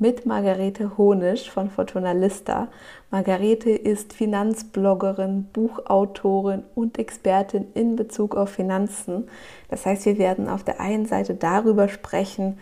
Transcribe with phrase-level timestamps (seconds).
[0.00, 2.68] mit Margarete Honisch von Fortuna Lista.
[3.10, 9.28] Margarete ist Finanzbloggerin, Buchautorin und Expertin in Bezug auf Finanzen.
[9.68, 12.58] Das heißt, wir werden auf der einen Seite darüber sprechen,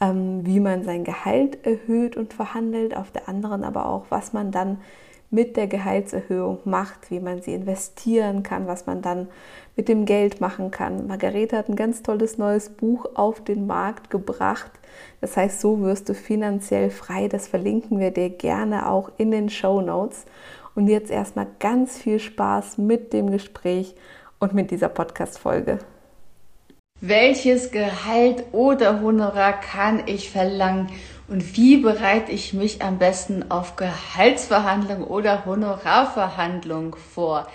[0.00, 4.50] ähm, wie man sein Gehalt erhöht und verhandelt, auf der anderen aber auch, was man
[4.50, 4.78] dann
[5.30, 9.28] mit der Gehaltserhöhung macht, wie man sie investieren kann, was man dann
[9.76, 11.06] mit dem Geld machen kann.
[11.06, 14.72] Margarete hat ein ganz tolles neues Buch auf den Markt gebracht.
[15.20, 17.28] Das heißt, so wirst du finanziell frei.
[17.28, 20.24] Das verlinken wir dir gerne auch in den Show Notes.
[20.74, 23.94] Und jetzt erstmal ganz viel Spaß mit dem Gespräch
[24.38, 25.78] und mit dieser Podcast-Folge.
[27.02, 30.88] Welches Gehalt oder Honorar kann ich verlangen?
[31.28, 37.46] Und wie bereite ich mich am besten auf Gehaltsverhandlungen oder Honorarverhandlungen vor?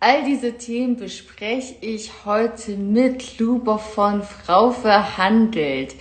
[0.00, 5.94] All diese Themen bespreche ich heute mit Luber von Frau Verhandelt.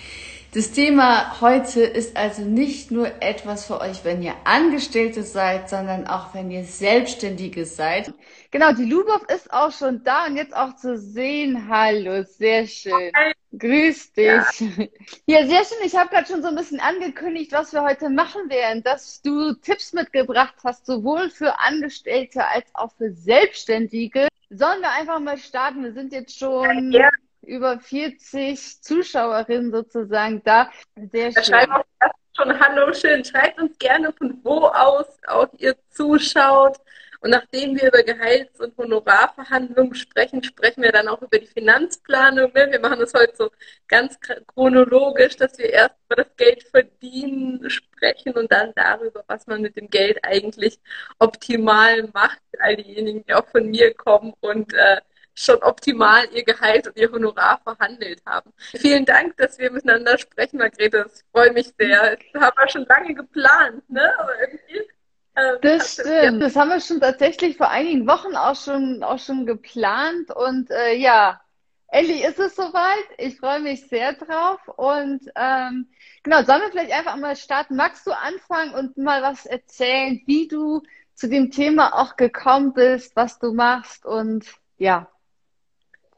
[0.54, 6.06] Das Thema heute ist also nicht nur etwas für euch, wenn ihr Angestellte seid, sondern
[6.06, 8.14] auch wenn ihr Selbstständige seid.
[8.52, 11.68] Genau, die Lubov ist auch schon da und jetzt auch zu sehen.
[11.70, 13.12] Hallo, sehr schön.
[13.16, 13.34] Hi.
[13.58, 14.60] Grüß dich.
[15.26, 15.86] Ja, ja sehr schön.
[15.86, 19.54] Ich habe gerade schon so ein bisschen angekündigt, was wir heute machen werden, dass du
[19.56, 24.28] Tipps mitgebracht hast, sowohl für Angestellte als auch für Selbstständige.
[24.52, 25.84] Sollen wir einfach mal starten?
[25.84, 27.10] Wir sind jetzt schon ja
[27.44, 30.70] über 40 Zuschauerinnen sozusagen da.
[31.12, 31.44] Sehr schön.
[31.44, 33.24] Schreibt auch schon Hallo schön.
[33.24, 36.78] Schreibt uns gerne, von wo aus auch ihr zuschaut.
[37.24, 42.52] Und nachdem wir über Gehalts- und Honorarverhandlungen sprechen, sprechen wir dann auch über die Finanzplanung.
[42.52, 42.68] Ne?
[42.70, 43.50] Wir machen das heute so
[43.88, 49.62] ganz chronologisch, dass wir erst über das Geld verdienen sprechen und dann darüber, was man
[49.62, 50.80] mit dem Geld eigentlich
[51.18, 52.42] optimal macht.
[52.60, 55.00] All diejenigen, die auch von mir kommen und äh,
[55.36, 58.52] schon optimal ihr Gehalt und ihr Honorar verhandelt haben.
[58.76, 61.04] Vielen Dank, dass wir miteinander sprechen, Margrethe.
[61.04, 62.18] Das freut mich sehr.
[62.34, 64.14] Das haben wir schon lange geplant, ne?
[64.20, 64.82] Aber irgendwie.
[65.36, 66.42] Ähm, das stimmt.
[66.42, 70.30] Das haben wir schon tatsächlich vor einigen Wochen auch schon, auch schon geplant.
[70.36, 71.42] Und äh, ja,
[71.88, 73.06] endlich ist es soweit.
[73.18, 74.60] Ich freue mich sehr drauf.
[74.76, 75.90] Und ähm,
[76.22, 77.76] genau, sollen wir vielleicht einfach mal starten?
[77.76, 80.84] Magst du anfangen und mal was erzählen, wie du
[81.16, 84.46] zu dem Thema auch gekommen bist, was du machst und
[84.78, 85.10] ja.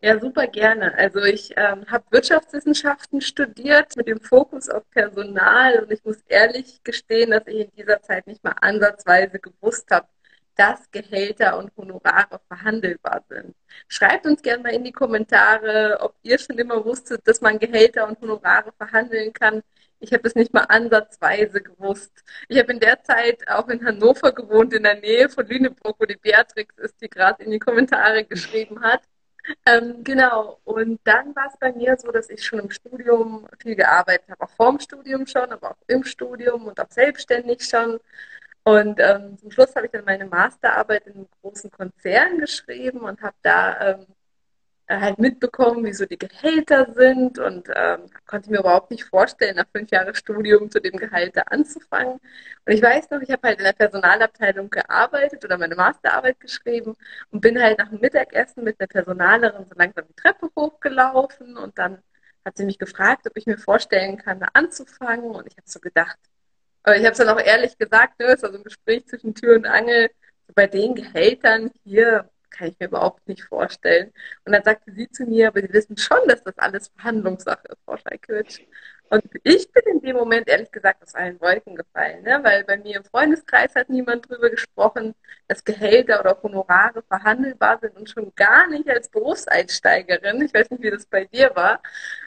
[0.06, 0.94] Ja, super gerne.
[0.96, 6.84] Also ich ähm, habe Wirtschaftswissenschaften studiert mit dem Fokus auf Personal und ich muss ehrlich
[6.84, 10.08] gestehen, dass ich in dieser Zeit nicht mal ansatzweise gewusst habe,
[10.56, 13.56] dass Gehälter und Honorare verhandelbar sind.
[13.88, 18.08] Schreibt uns gerne mal in die Kommentare, ob ihr schon immer wusstet, dass man Gehälter
[18.08, 19.64] und Honorare verhandeln kann.
[20.00, 22.24] Ich habe es nicht mal ansatzweise gewusst.
[22.48, 26.06] Ich habe in der Zeit auch in Hannover gewohnt, in der Nähe von Lüneburg, wo
[26.06, 29.02] die Beatrix ist, die gerade in die Kommentare geschrieben hat.
[29.66, 33.76] Ähm, genau, und dann war es bei mir so, dass ich schon im Studium viel
[33.76, 38.00] gearbeitet habe, auch vorm Studium schon, aber auch im Studium und auch selbstständig schon.
[38.64, 43.22] Und ähm, zum Schluss habe ich dann meine Masterarbeit in einem großen Konzern geschrieben und
[43.22, 44.25] habe da ähm, äh,
[44.88, 49.68] halt mitbekommen, wie so die Gehälter sind und ähm, konnte mir überhaupt nicht vorstellen, nach
[49.74, 52.14] fünf Jahren Studium zu dem Gehalt da anzufangen.
[52.66, 56.96] Und ich weiß noch, ich habe halt in der Personalabteilung gearbeitet oder meine Masterarbeit geschrieben
[57.32, 61.78] und bin halt nach dem Mittagessen mit der Personalerin so langsam die Treppe hochgelaufen und
[61.78, 62.00] dann
[62.46, 65.80] hat sie mich gefragt, ob ich mir vorstellen kann, da anzufangen und ich habe so
[65.80, 66.18] gedacht,
[66.84, 69.34] aber ich habe es dann auch ehrlich gesagt, ne, es war so ein Gespräch zwischen
[69.34, 70.10] Tür und Angel,
[70.48, 74.12] so bei den Gehältern hier kann ich mir überhaupt nicht vorstellen.
[74.46, 77.82] Und dann sagte sie zu mir, aber Sie wissen schon, dass das alles Verhandlungssache ist,
[77.86, 78.62] Frau Scheikowitsch.
[79.10, 82.40] Und ich bin in dem Moment ehrlich gesagt aus allen Wolken gefallen, ne?
[82.44, 85.14] weil bei mir im Freundeskreis hat niemand drüber gesprochen,
[85.48, 90.42] dass Gehälter oder Honorare verhandelbar sind und schon gar nicht als Berufseinsteigerin.
[90.42, 91.82] Ich weiß nicht, wie das bei dir war,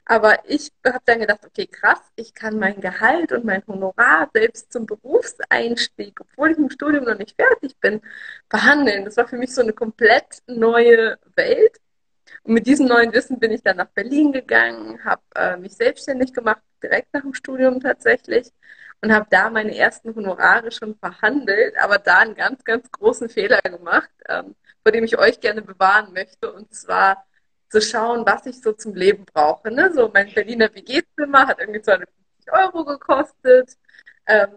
[0.05, 4.73] aber ich habe dann gedacht, okay, krass, ich kann mein Gehalt und mein Honorar selbst
[4.73, 8.01] zum Berufseinstieg, obwohl ich im Studium noch nicht fertig bin,
[8.49, 9.05] verhandeln.
[9.05, 11.81] Das war für mich so eine komplett neue Welt.
[12.45, 16.33] Und mit diesem neuen Wissen bin ich dann nach Berlin gegangen, habe äh, mich selbstständig
[16.33, 18.51] gemacht, direkt nach dem Studium tatsächlich,
[19.01, 23.61] und habe da meine ersten Honorare schon verhandelt, aber da einen ganz, ganz großen Fehler
[23.63, 27.25] gemacht, ähm, vor dem ich euch gerne bewahren möchte, und zwar
[27.69, 29.71] zu schauen, was ich so zum Leben brauche.
[29.71, 29.93] Ne?
[29.93, 33.77] So mein Berliner WG-Zimmer hat irgendwie 250 Euro gekostet.
[34.27, 34.49] Ähm,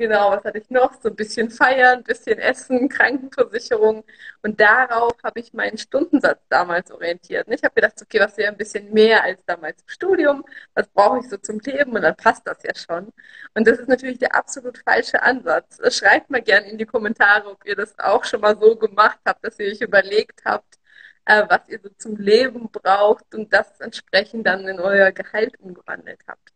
[0.00, 0.92] Genau, was hatte ich noch?
[1.02, 4.04] So ein bisschen feiern, ein bisschen essen, Krankenversicherung.
[4.42, 7.48] Und darauf habe ich meinen Stundensatz damals orientiert.
[7.48, 10.44] Ich habe gedacht, okay, was wäre ein bisschen mehr als damals im Studium?
[10.74, 11.96] Was brauche ich so zum Leben?
[11.96, 13.12] Und dann passt das ja schon.
[13.54, 15.78] Und das ist natürlich der absolut falsche Ansatz.
[15.92, 19.44] Schreibt mal gerne in die Kommentare, ob ihr das auch schon mal so gemacht habt,
[19.44, 20.78] dass ihr euch überlegt habt,
[21.24, 26.20] äh, was ihr so zum Leben braucht und das entsprechend dann in euer Gehalt umgewandelt
[26.28, 26.52] habt.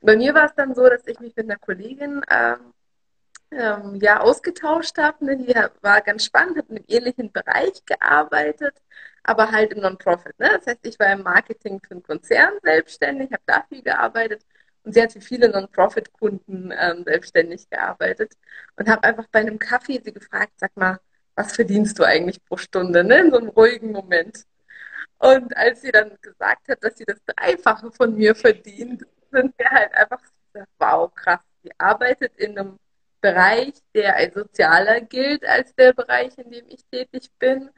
[0.00, 2.72] Bei mir war es dann so, dass ich mich mit einer Kollegin ähm,
[3.50, 5.24] ähm, ja ausgetauscht habe.
[5.24, 5.36] Ne?
[5.36, 8.74] Die war ganz spannend, hat in einem ähnlichen Bereich gearbeitet,
[9.22, 10.38] aber halt im Non-Profit.
[10.38, 10.50] Ne?
[10.56, 14.44] Das heißt, ich war im Marketing für einen Konzern selbstständig, habe da viel gearbeitet
[14.84, 18.34] und sie hat für viele Non-Profit-Kunden ähm, selbstständig gearbeitet
[18.76, 21.00] und habe einfach bei einem Kaffee sie gefragt, sag mal,
[21.34, 23.20] was verdienst du eigentlich pro Stunde, ne?
[23.20, 24.44] in so einem ruhigen Moment.
[25.18, 29.70] Und als sie dann gesagt hat, dass sie das Dreifache von mir verdient, sind wir
[29.70, 30.20] halt einfach,
[30.78, 31.40] wow, krass.
[31.62, 32.78] Sie arbeitet in einem
[33.20, 37.70] Bereich, der als sozialer gilt als der Bereich, in dem ich tätig bin.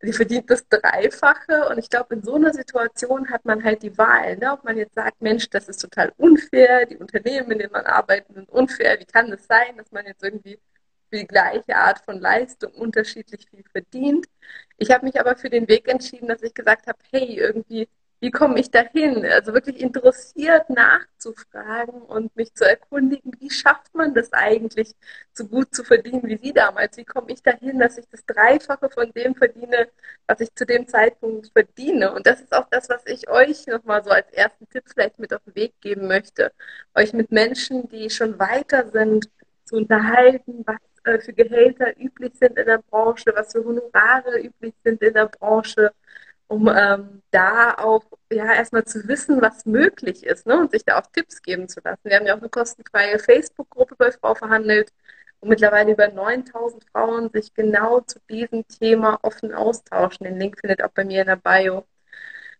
[0.00, 3.96] Sie verdient das Dreifache und ich glaube, in so einer Situation hat man halt die
[3.96, 4.52] Wahl, ne?
[4.52, 8.34] ob man jetzt sagt, Mensch, das ist total unfair, die Unternehmen, in denen man arbeitet,
[8.34, 9.00] sind unfair.
[9.00, 10.58] Wie kann das sein, dass man jetzt irgendwie
[11.10, 14.26] für die gleiche Art von Leistung unterschiedlich viel verdient?
[14.76, 17.88] Ich habe mich aber für den Weg entschieden, dass ich gesagt habe, hey, irgendwie
[18.24, 19.26] wie komme ich dahin?
[19.26, 24.94] Also wirklich interessiert nachzufragen und mich zu erkundigen, wie schafft man das eigentlich,
[25.34, 26.96] so gut zu verdienen wie Sie damals?
[26.96, 29.88] Wie komme ich dahin, dass ich das Dreifache von dem verdiene,
[30.26, 32.14] was ich zu dem Zeitpunkt verdiene?
[32.14, 35.34] Und das ist auch das, was ich euch nochmal so als ersten Tipp vielleicht mit
[35.34, 36.50] auf den Weg geben möchte.
[36.94, 39.28] Euch mit Menschen, die schon weiter sind,
[39.66, 44.72] zu unterhalten, was äh, für Gehälter üblich sind in der Branche, was für Honorare üblich
[44.82, 45.92] sind in der Branche
[46.54, 50.58] um ähm, da auch ja erstmal zu wissen, was möglich ist ne?
[50.58, 52.00] und sich da auch Tipps geben zu lassen.
[52.04, 54.92] Wir haben ja auch eine kostenfreie Facebook-Gruppe bei Frau verhandelt,
[55.40, 60.24] wo mittlerweile über 9000 Frauen sich genau zu diesem Thema offen austauschen.
[60.26, 61.86] Den Link findet auch bei mir in der Bio.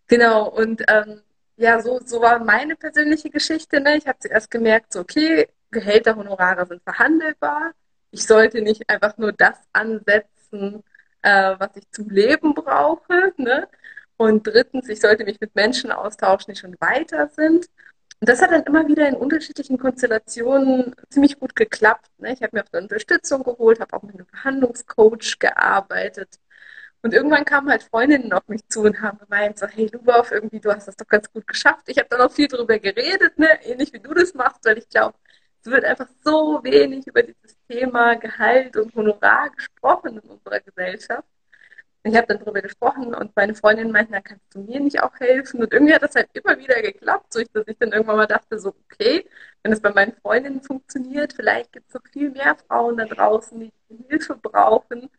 [0.07, 1.21] Genau, und ähm,
[1.57, 3.79] ja, so, so war meine persönliche Geschichte.
[3.81, 3.97] Ne?
[3.97, 7.71] Ich habe zuerst gemerkt, so, okay, Gehälter, Honorare sind verhandelbar.
[8.11, 10.83] Ich sollte nicht einfach nur das ansetzen,
[11.25, 13.33] äh, was ich zum Leben brauche.
[13.37, 13.67] Ne?
[14.17, 17.67] Und drittens, ich sollte mich mit Menschen austauschen, die schon weiter sind.
[18.21, 22.09] Und das hat dann immer wieder in unterschiedlichen Konstellationen ziemlich gut geklappt.
[22.19, 22.33] Ne?
[22.33, 26.39] Ich habe mir auch eine Unterstützung geholt, habe auch mit einem Verhandlungscoach gearbeitet.
[27.01, 30.59] Und irgendwann kamen halt Freundinnen auf mich zu und haben gemeint, so, hey Lubov, irgendwie,
[30.59, 31.83] du hast das doch ganz gut geschafft.
[31.87, 33.47] Ich habe dann auch viel darüber geredet, ne?
[33.63, 35.17] ähnlich wie du das machst, weil ich glaube,
[35.63, 41.27] es wird einfach so wenig über dieses Thema Gehalt und Honorar gesprochen in unserer Gesellschaft.
[42.03, 45.19] Ich habe dann darüber gesprochen und meine Freundin meinte, na, kannst du mir nicht auch
[45.19, 45.61] helfen?
[45.63, 48.59] Und irgendwie hat das halt immer wieder geklappt, so dass ich dann irgendwann mal dachte,
[48.59, 49.27] so, okay,
[49.63, 53.59] wenn es bei meinen Freundinnen funktioniert, vielleicht gibt es noch viel mehr Frauen da draußen,
[53.59, 53.73] die
[54.07, 55.09] Hilfe brauchen,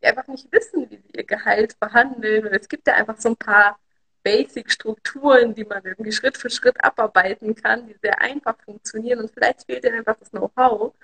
[0.00, 2.46] die einfach nicht wissen, wie sie ihr Gehalt behandeln.
[2.46, 3.78] Und es gibt ja einfach so ein paar
[4.22, 9.20] Basic-Strukturen, die man irgendwie Schritt für Schritt abarbeiten kann, die sehr einfach funktionieren.
[9.20, 10.94] Und vielleicht fehlt ihnen einfach das Know-how.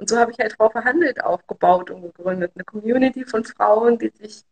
[0.00, 2.52] Und so habe ich halt Frau Verhandelt aufgebaut und gegründet.
[2.54, 4.44] Eine Community von Frauen, die sich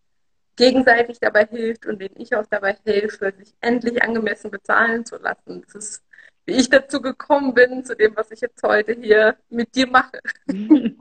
[0.57, 5.63] gegenseitig dabei hilft und denen ich auch dabei helfe, sich endlich angemessen bezahlen zu lassen.
[5.65, 6.05] Das ist,
[6.45, 10.21] wie ich dazu gekommen bin, zu dem, was ich jetzt heute hier mit dir mache.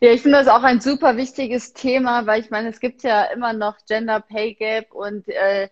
[0.00, 3.24] Ja, ich finde das auch ein super wichtiges Thema, weil ich meine, es gibt ja
[3.24, 5.68] immer noch Gender Pay Gap und äh,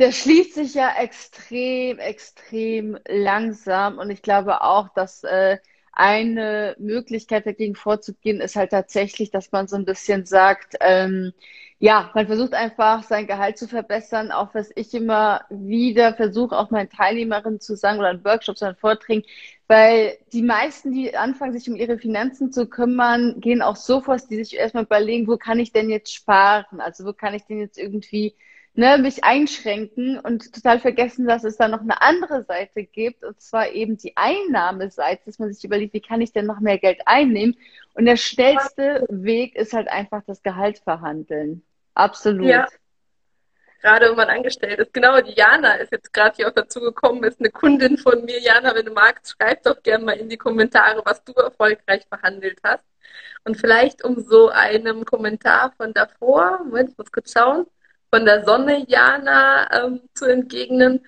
[0.00, 3.98] der schließt sich ja extrem, extrem langsam.
[3.98, 5.58] Und ich glaube auch, dass äh,
[5.96, 11.32] eine Möglichkeit dagegen vorzugehen ist halt tatsächlich, dass man so ein bisschen sagt, ähm,
[11.78, 16.70] ja, man versucht einfach sein Gehalt zu verbessern, auch was ich immer wieder versuche, auch
[16.70, 19.24] meinen Teilnehmerinnen zu sagen oder in Workshops oder in Vorträgen,
[19.66, 24.16] weil die meisten, die anfangen, sich um ihre Finanzen zu kümmern, gehen auch so vor,
[24.16, 26.80] die sich erstmal überlegen, wo kann ich denn jetzt sparen?
[26.80, 28.34] Also wo kann ich denn jetzt irgendwie
[28.74, 33.40] ne, mich einschränken und total vergessen, dass es da noch eine andere Seite gibt, und
[33.40, 37.00] zwar eben die Einnahmeseite, dass man sich überlegt, wie kann ich denn noch mehr Geld
[37.06, 37.56] einnehmen?
[37.94, 41.62] Und der schnellste Weg ist halt einfach das Gehalt verhandeln.
[41.94, 42.46] Absolut.
[42.46, 42.66] Ja.
[43.80, 44.94] Gerade wenn man angestellt ist.
[44.94, 48.40] Genau, die Jana ist jetzt gerade hier auch dazu gekommen, ist eine Kundin von mir.
[48.40, 52.58] Jana, wenn du magst, schreib doch gerne mal in die Kommentare, was du erfolgreich verhandelt
[52.64, 52.82] hast.
[53.44, 57.66] Und vielleicht um so einem Kommentar von davor, Moment, ich muss kurz schauen,
[58.14, 61.04] von der Sonne Jana ähm, zu entgegnen.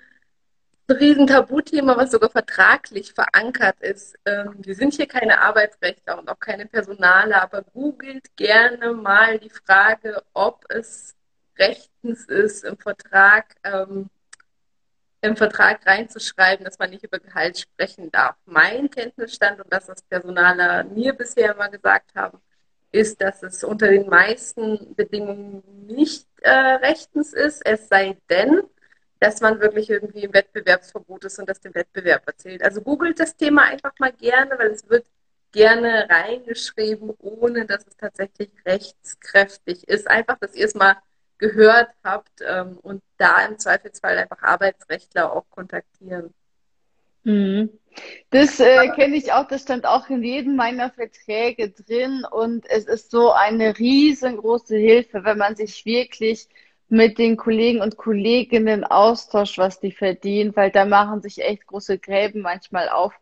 [0.89, 4.19] Ein riesen Tabuthema, was sogar vertraglich verankert ist.
[4.25, 9.51] Ähm, wir sind hier keine Arbeitsrechtler und auch keine Personale, aber googelt gerne mal die
[9.51, 11.15] Frage, ob es
[11.57, 14.11] rechtens ist, im Vertrag ähm,
[15.21, 18.35] im Vertrag reinzuschreiben, dass man nicht über Gehalt sprechen darf.
[18.47, 22.41] Mein Kenntnisstand und das, was Personaler mir bisher immer gesagt haben,
[22.97, 28.62] ist, dass es unter den meisten Bedingungen nicht äh, rechtens ist, es sei denn,
[29.21, 32.62] dass man wirklich irgendwie im Wettbewerbsverbot ist und das dem Wettbewerb erzählt.
[32.62, 35.07] Also googelt das Thema einfach mal gerne, weil es wird
[35.53, 40.09] gerne reingeschrieben, ohne dass es tatsächlich rechtskräftig ist.
[40.09, 40.97] Einfach, dass ihr es mal
[41.38, 46.35] gehört habt ähm, und da im Zweifelsfall einfach Arbeitsrechtler auch kontaktieren.
[47.26, 47.71] Mhm.
[48.30, 52.85] Das äh, kenne ich auch, das stand auch in jedem meiner Verträge drin und es
[52.85, 56.49] ist so eine riesengroße Hilfe, wenn man sich wirklich
[56.88, 61.99] mit den Kollegen und Kolleginnen austauscht, was die verdienen, weil da machen sich echt große
[61.99, 63.14] Gräben manchmal auf.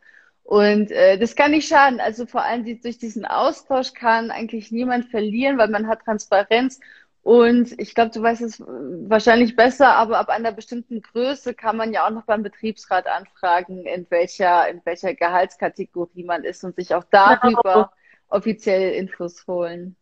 [0.42, 2.00] Und äh, das kann nicht schaden.
[2.00, 6.80] Also vor allem die, durch diesen Austausch kann eigentlich niemand verlieren, weil man hat Transparenz
[7.25, 11.90] und ich glaube, du weißt es wahrscheinlich besser, aber ab einer bestimmten Größe kann man
[11.90, 16.95] ja auch noch beim Betriebsrat anfragen, in welcher, in welcher Gehaltskategorie man ist und sich
[16.95, 17.90] auch darüber genau.
[18.28, 19.97] offiziell Infos holen.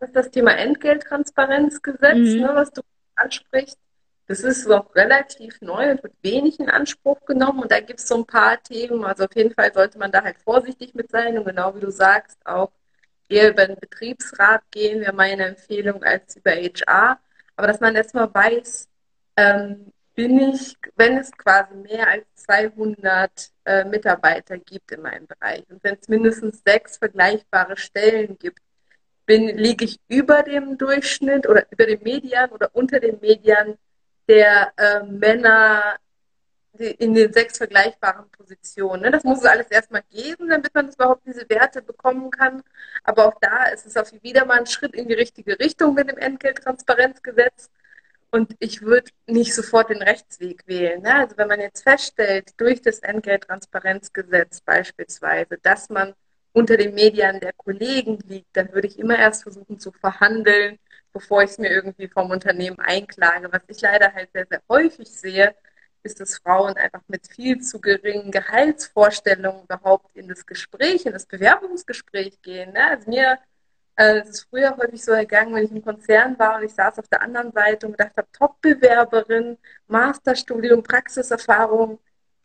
[0.00, 2.40] Das ist das Thema Entgelttransparenzgesetz, mhm.
[2.42, 2.82] ne, was du
[3.14, 3.78] ansprichst.
[4.26, 7.62] Das ist noch relativ neu und wird wenig in Anspruch genommen.
[7.62, 9.02] Und da gibt es so ein paar Themen.
[9.02, 11.38] Also auf jeden Fall sollte man da halt vorsichtig mit sein.
[11.38, 12.70] Und genau wie du sagst, auch
[13.30, 17.18] eher über den Betriebsrat gehen, wäre meine Empfehlung als über HR.
[17.56, 18.88] Aber dass man erstmal weiß,
[19.36, 25.64] ähm, bin ich, wenn es quasi mehr als 200 äh, Mitarbeiter gibt in meinem Bereich
[25.70, 28.60] und wenn es mindestens sechs vergleichbare Stellen gibt,
[29.24, 33.78] bin, liege ich über dem Durchschnitt oder über dem Median oder unter dem Median
[34.28, 35.96] der äh, Männer
[36.80, 39.02] in den sechs vergleichbaren Positionen.
[39.02, 39.10] Ne?
[39.10, 42.62] Das muss es alles erstmal geben, damit man überhaupt diese Werte bekommen kann.
[43.04, 46.10] Aber auch da ist es auf wieder mal ein Schritt in die richtige Richtung mit
[46.10, 47.70] dem Entgelttransparenzgesetz.
[48.30, 51.02] Und ich würde nicht sofort den Rechtsweg wählen.
[51.02, 51.14] Ne?
[51.14, 56.14] Also wenn man jetzt feststellt, durch das Entgelttransparenzgesetz beispielsweise, dass man
[56.52, 60.78] unter den Medien der Kollegen liegt, dann würde ich immer erst versuchen zu verhandeln,
[61.12, 63.52] bevor ich es mir irgendwie vom Unternehmen einklage.
[63.52, 65.54] Was ich leider halt sehr, sehr häufig sehe,
[66.02, 71.26] ist, dass Frauen einfach mit viel zu geringen Gehaltsvorstellungen überhaupt in das Gespräch, in das
[71.26, 72.72] Bewerbungsgespräch gehen.
[72.72, 72.84] Ne?
[72.90, 73.38] Also mir
[73.96, 76.98] äh, es ist früher häufig so ergangen, wenn ich im Konzern war und ich saß
[76.98, 81.98] auf der anderen Seite und gedacht habe, Top-Bewerberin, Masterstudium, Praxiserfahrung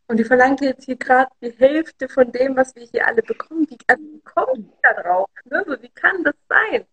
[0.08, 3.66] und die verlangte jetzt hier gerade die Hälfte von dem, was wir hier alle bekommen.
[3.70, 5.28] Wie, also, wie die da drauf?
[5.44, 5.64] Ne?
[5.66, 6.86] So, wie kann das sein?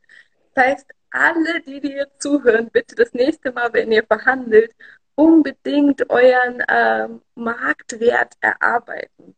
[0.53, 4.74] Das heißt, alle, die dir zuhören, bitte das nächste Mal, wenn ihr verhandelt,
[5.15, 9.36] unbedingt euren äh, Marktwert erarbeiten.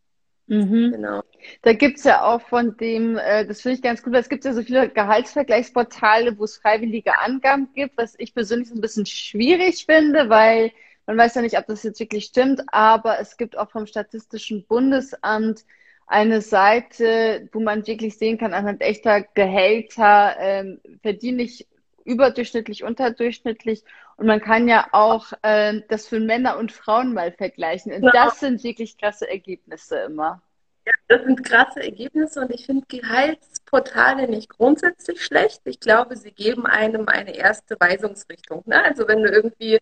[0.47, 0.91] Mhm.
[0.91, 1.23] Genau.
[1.63, 4.45] Da gibt's ja auch von dem, äh, das finde ich ganz gut, weil es gibt
[4.45, 9.05] ja so viele Gehaltsvergleichsportale, wo es freiwillige Angaben gibt, was ich persönlich so ein bisschen
[9.05, 10.71] schwierig finde, weil
[11.07, 14.65] man weiß ja nicht, ob das jetzt wirklich stimmt, aber es gibt auch vom Statistischen
[14.65, 15.65] Bundesamt
[16.07, 21.67] eine Seite, wo man wirklich sehen kann, anhand echter Gehälter ähm, verdiene ich
[22.03, 23.83] überdurchschnittlich, unterdurchschnittlich.
[24.17, 27.91] Und man kann ja auch äh, das für Männer und Frauen mal vergleichen.
[27.91, 28.13] Und genau.
[28.13, 30.41] das sind wirklich krasse Ergebnisse immer.
[30.85, 35.61] Ja, das sind krasse Ergebnisse und ich finde Gehaltsportale nicht grundsätzlich schlecht.
[35.65, 38.63] Ich glaube, sie geben einem eine erste Weisungsrichtung.
[38.67, 38.83] Ne?
[38.83, 39.79] Also wenn du irgendwie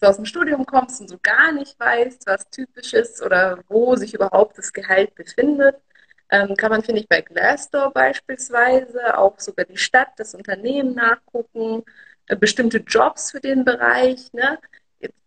[0.00, 3.96] so aus dem Studium kommst und so gar nicht weißt, was typisch ist oder wo
[3.96, 5.76] sich überhaupt das Gehalt befindet,
[6.30, 11.84] ähm, kann man, finde ich, bei Glassdoor beispielsweise auch sogar die Stadt, das Unternehmen nachgucken,
[12.26, 14.32] bestimmte Jobs für den Bereich.
[14.32, 14.58] Ne?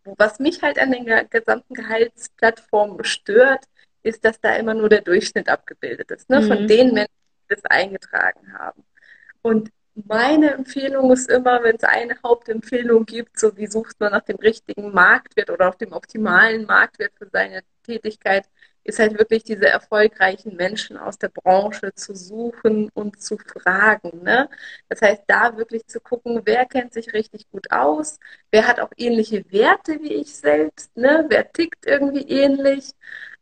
[0.04, 3.66] Was mich halt an den gesamten Gehaltsplattformen stört,
[4.04, 6.40] ist, dass da immer nur der Durchschnitt abgebildet ist, ne?
[6.40, 6.48] Mhm.
[6.48, 7.14] von den Menschen,
[7.50, 8.84] die das eingetragen haben.
[9.42, 9.70] Und
[10.06, 14.38] meine Empfehlung ist immer, wenn es eine Hauptempfehlung gibt, so wie sucht man nach dem
[14.38, 18.48] richtigen Marktwert oder auf dem optimalen Marktwert für seine Tätigkeit,
[18.88, 24.24] ist halt wirklich diese erfolgreichen Menschen aus der Branche zu suchen und zu fragen.
[24.24, 24.50] Ne?
[24.88, 28.18] Das heißt, da wirklich zu gucken, wer kennt sich richtig gut aus,
[28.50, 31.26] wer hat auch ähnliche Werte wie ich selbst, ne?
[31.28, 32.92] wer tickt irgendwie ähnlich.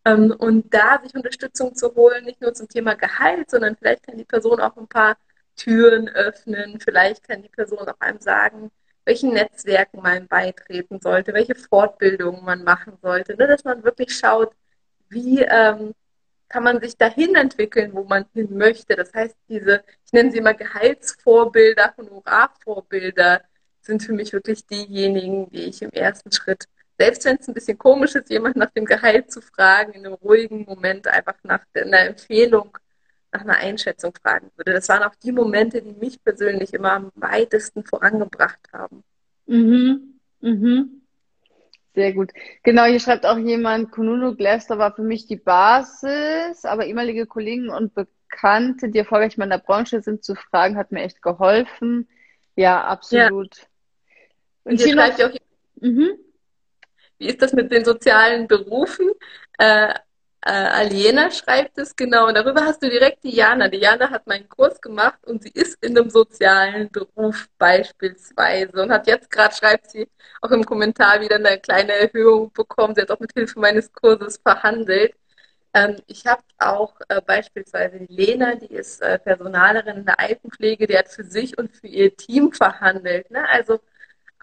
[0.05, 4.17] Ähm, und da sich Unterstützung zu holen, nicht nur zum Thema Gehalt, sondern vielleicht kann
[4.17, 5.17] die Person auch ein paar
[5.55, 8.71] Türen öffnen, vielleicht kann die Person auch einem sagen,
[9.05, 13.47] welchen Netzwerken man beitreten sollte, welche Fortbildungen man machen sollte, ne?
[13.47, 14.53] dass man wirklich schaut,
[15.15, 15.95] wie ähm,
[16.47, 18.95] kann man sich dahin entwickeln, wo man hin möchte.
[18.95, 23.41] Das heißt, diese, ich nenne sie immer Gehaltsvorbilder, Honorarvorbilder,
[23.81, 26.65] sind für mich wirklich diejenigen, die ich im ersten Schritt,
[26.97, 30.15] selbst wenn es ein bisschen komisch ist, jemand nach dem Gehalt zu fragen, in einem
[30.15, 32.77] ruhigen Moment einfach nach einer Empfehlung,
[33.31, 34.73] nach einer Einschätzung fragen würde.
[34.73, 39.03] Das waren auch die Momente, die mich persönlich immer am weitesten vorangebracht haben.
[39.45, 40.19] Mhm.
[40.39, 41.04] Mhm.
[41.95, 42.31] Sehr gut.
[42.63, 47.69] Genau, hier schreibt auch jemand, Kununu Glaster war für mich die Basis, aber ehemalige Kollegen
[47.69, 52.09] und Bekannte, die erfolgreich in meiner Branche sind, zu fragen, hat mir echt geholfen.
[52.55, 53.55] Ja, absolut.
[53.55, 53.63] Ja.
[54.65, 55.35] Und hier, hier schreibt noch, auch,
[55.81, 56.09] mhm.
[57.17, 59.11] wie ist das mit den sozialen Berufen?
[59.57, 59.93] Äh,
[60.45, 62.27] äh, Aliena schreibt es genau.
[62.27, 63.23] Und darüber hast du direkt.
[63.23, 63.67] Die Jana
[64.11, 69.31] hat meinen Kurs gemacht und sie ist in einem sozialen Beruf beispielsweise und hat jetzt
[69.31, 70.07] gerade, schreibt sie
[70.41, 72.93] auch im Kommentar wieder eine kleine Erhöhung bekommen.
[72.95, 75.15] Sie hat auch mit Hilfe meines Kurses verhandelt.
[75.73, 80.97] Ähm, ich habe auch äh, beispielsweise Lena, die ist äh, Personalerin in der Altenpflege, die
[80.97, 83.31] hat für sich und für ihr Team verhandelt.
[83.31, 83.47] Ne?
[83.49, 83.79] Also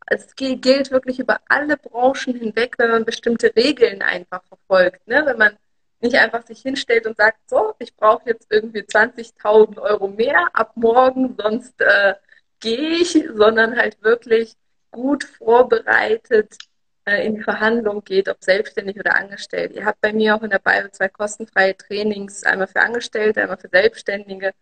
[0.06, 5.06] es gilt wirklich über alle Branchen hinweg, wenn man bestimmte Regeln einfach verfolgt.
[5.08, 5.22] Ne?
[5.24, 5.56] Wenn man
[6.02, 10.72] nicht einfach sich hinstellt und sagt, so, ich brauche jetzt irgendwie 20.000 Euro mehr ab
[10.76, 12.14] morgen, sonst äh,
[12.60, 14.54] gehe ich, sondern halt wirklich
[14.90, 16.56] gut vorbereitet
[17.04, 19.72] äh, in die Verhandlung geht, ob selbstständig oder angestellt.
[19.72, 23.58] Ihr habt bei mir auch in der Bio zwei kostenfreie Trainings, einmal für Angestellte, einmal
[23.58, 24.52] für Selbstständige.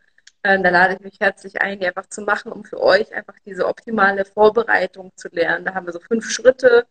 [0.42, 3.34] Äh, da lade ich mich herzlich ein, die einfach zu machen, um für euch einfach
[3.44, 5.64] diese optimale Vorbereitung zu lernen.
[5.64, 6.86] Da haben wir so fünf Schritte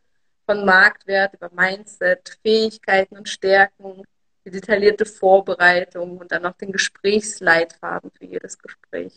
[0.46, 4.04] von Marktwert über Mindset, Fähigkeiten und Stärken,
[4.50, 9.14] die detaillierte Vorbereitung und dann noch den Gesprächsleitfaden für jedes Gespräch.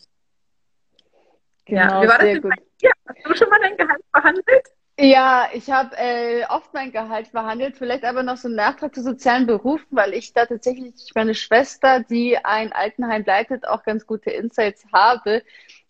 [1.65, 2.91] Genau, ja, wie war das denn bei dir?
[3.07, 4.67] Hast du schon mal dein Gehalt verhandelt?
[4.99, 9.01] Ja, ich habe äh, oft mein Gehalt verhandelt, vielleicht aber noch so einen Nachtrag zu
[9.01, 14.29] sozialen Berufen, weil ich da tatsächlich meine Schwester, die ein Altenheim leitet, auch ganz gute
[14.29, 15.41] Insights habe.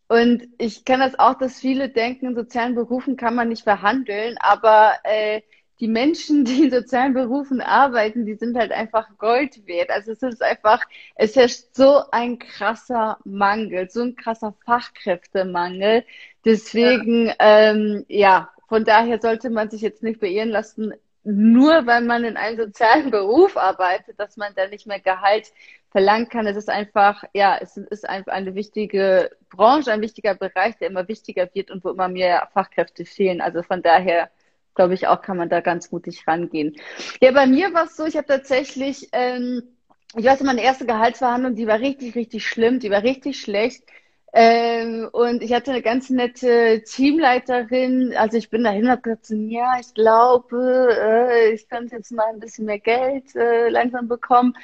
[0.07, 4.37] Und ich kenne das auch, dass viele denken, in sozialen Berufen kann man nicht verhandeln,
[4.39, 5.41] aber äh,
[5.79, 9.89] die Menschen, die in sozialen Berufen arbeiten, die sind halt einfach Gold wert.
[9.89, 10.81] Also es ist einfach,
[11.15, 16.05] es herrscht so ein krasser Mangel, so ein krasser Fachkräftemangel.
[16.45, 22.01] Deswegen, ja, ähm, ja von daher sollte man sich jetzt nicht beirren lassen, nur weil
[22.01, 25.53] man in einem sozialen Beruf arbeitet, dass man da nicht mehr Gehalt
[25.89, 26.47] verlangen kann.
[26.47, 31.07] Es ist einfach, ja, es ist einfach eine wichtige Branche, ein wichtiger Bereich, der immer
[31.07, 33.41] wichtiger wird und wo immer mehr Fachkräfte fehlen.
[33.41, 34.29] Also von daher
[34.75, 36.75] glaube ich auch, kann man da ganz mutig rangehen.
[37.21, 39.63] Ja, bei mir war es so, ich habe tatsächlich, ähm,
[40.15, 43.83] ich weiß, meine erste Gehaltsverhandlung, die war richtig, richtig schlimm, die war richtig schlecht.
[44.35, 48.13] Ähm, und ich hatte eine ganz nette Teamleiterin.
[48.17, 52.39] Also ich bin dahin und gesagt, ja, ich glaube, äh, ich könnte jetzt mal ein
[52.39, 54.55] bisschen mehr Geld äh, langsam bekommen.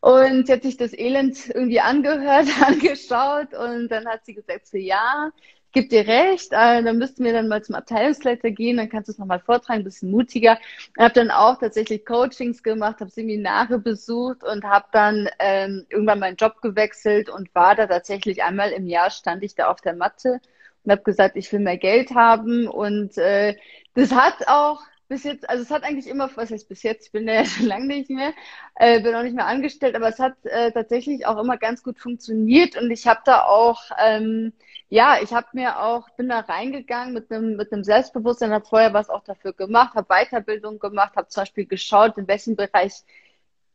[0.00, 4.76] Und sie hat sich das Elend irgendwie angehört, angeschaut und dann hat sie gesagt, so,
[4.78, 5.32] ja,
[5.76, 9.12] gebe dir recht, äh, dann müssten wir dann mal zum Abteilungsleiter gehen, dann kannst du
[9.12, 10.58] es nochmal vortragen, ein bisschen mutiger.
[10.98, 16.36] Habe dann auch tatsächlich Coachings gemacht, habe Seminare besucht und habe dann ähm, irgendwann meinen
[16.36, 20.40] Job gewechselt und war da tatsächlich einmal im Jahr stand ich da auf der Matte
[20.84, 23.54] und habe gesagt, ich will mehr Geld haben und äh,
[23.92, 27.12] das hat auch bis jetzt, also es hat eigentlich immer, was heißt bis jetzt, ich
[27.12, 28.32] bin ja schon lange nicht mehr,
[28.74, 31.98] äh, bin auch nicht mehr angestellt, aber es hat äh, tatsächlich auch immer ganz gut
[31.98, 34.52] funktioniert und ich habe da auch, ähm,
[34.88, 38.92] ja, ich habe mir auch, bin da reingegangen mit einem mit einem Selbstbewusstsein, habe vorher
[38.94, 43.02] was auch dafür gemacht, habe Weiterbildung gemacht, habe zum Beispiel geschaut, in welchem Bereich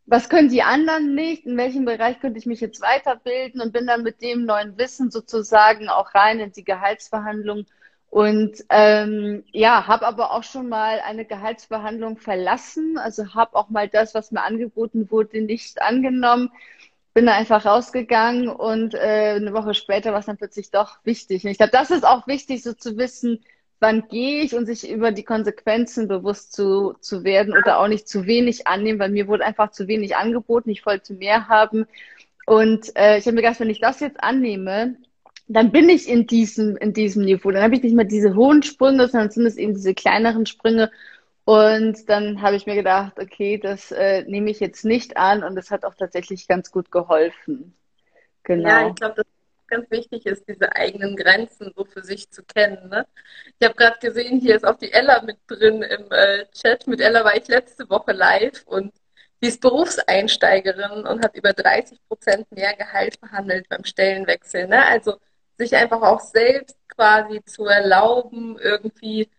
[0.06, 3.88] was können die anderen nicht, in welchem Bereich könnte ich mich jetzt weiterbilden und bin
[3.88, 7.67] dann mit dem neuen Wissen sozusagen auch rein in die Gehaltsverhandlungen
[8.12, 12.97] und ähm, ja, habe aber auch schon mal eine Gehaltsverhandlung verlassen.
[12.97, 16.52] Also habe auch mal das, was mir angeboten wurde, nicht angenommen.
[17.13, 21.45] Bin da einfach rausgegangen und äh, eine Woche später war es dann plötzlich doch wichtig.
[21.45, 23.45] Und ich glaube, das ist auch wichtig, so zu wissen,
[23.80, 28.10] wann gehe ich und sich über die Konsequenzen bewusst zu, zu werden oder auch nicht
[28.10, 31.86] zu wenig annehmen, weil mir wurde einfach zu wenig angeboten, ich wollte mehr haben.
[32.45, 34.97] Und äh, ich habe mir gedacht, wenn ich das jetzt annehme,
[35.47, 37.51] dann bin ich in diesem, in diesem Niveau.
[37.51, 40.91] Dann habe ich nicht mehr diese hohen Sprünge, sondern sind es eben diese kleineren Sprünge.
[41.43, 45.56] Und dann habe ich mir gedacht, okay, das äh, nehme ich jetzt nicht an und
[45.56, 47.75] das hat auch tatsächlich ganz gut geholfen.
[48.43, 48.69] Genau.
[48.69, 49.25] Ja, ich glaube, dass
[49.71, 52.89] ganz wichtig ist, diese eigenen Grenzen so für sich zu kennen.
[52.89, 53.08] Ne?
[53.58, 56.86] Ich habe gerade gesehen, hier ist auch die Ella mit drin im äh, Chat.
[56.88, 58.93] Mit Ella war ich letzte Woche live und
[59.41, 64.67] die ist Berufseinsteigerin und hat über 30 Prozent mehr Gehalt verhandelt beim Stellenwechsel.
[64.67, 64.86] Ne?
[64.86, 65.17] Also
[65.62, 69.30] sich einfach auch selbst quasi zu erlauben, irgendwie,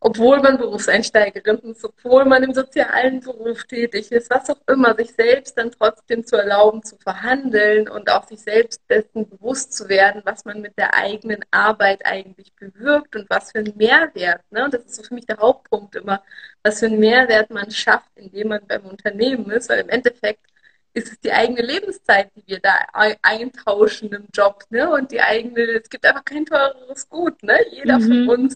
[0.00, 5.12] obwohl man Berufseinsteigerin ist, obwohl man im sozialen Beruf tätig ist, was auch immer, sich
[5.14, 10.20] selbst dann trotzdem zu erlauben, zu verhandeln und auch sich selbst dessen bewusst zu werden,
[10.26, 14.42] was man mit der eigenen Arbeit eigentlich bewirkt und was für einen Mehrwert.
[14.50, 14.68] Ne?
[14.70, 16.22] Das ist so für mich der Hauptpunkt immer,
[16.62, 20.44] was für einen Mehrwert man schafft, indem man beim Unternehmen ist, weil im Endeffekt
[20.94, 22.86] ist es die eigene Lebenszeit, die wir da
[23.22, 24.88] eintauschen im Job, ne?
[24.90, 27.58] Und die eigene, es gibt einfach kein teureres Gut, ne?
[27.72, 28.26] Jeder mhm.
[28.26, 28.54] von uns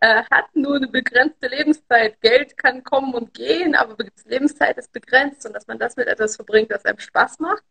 [0.00, 2.20] äh, hat nur eine begrenzte Lebenszeit.
[2.20, 6.36] Geld kann kommen und gehen, aber Lebenszeit ist begrenzt und dass man das mit etwas
[6.36, 7.62] verbringt, das einem Spaß macht,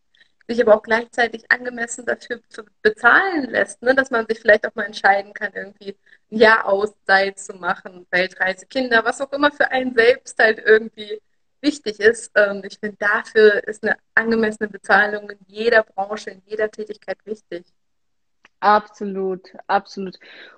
[0.47, 2.41] sich aber auch gleichzeitig angemessen dafür
[2.81, 3.93] bezahlen lässt, ne?
[3.93, 5.95] dass man sich vielleicht auch mal entscheiden kann, irgendwie
[6.31, 11.21] ein Jahr Auszeit zu machen, Weltreise, Kinder, was auch immer für einen selbst halt irgendwie
[11.61, 12.31] wichtig ist.
[12.35, 17.65] Ähm, ich finde, dafür ist eine angemessene Bezahlung in jeder Branche, in jeder Tätigkeit wichtig.
[18.59, 20.17] Absolut, absolut.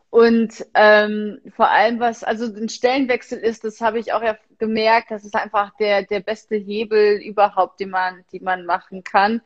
[0.10, 5.10] Und ähm, vor allem, was also ein Stellenwechsel ist, das habe ich auch ja gemerkt,
[5.10, 9.42] das ist einfach der, der beste Hebel überhaupt, den man, die man machen kann,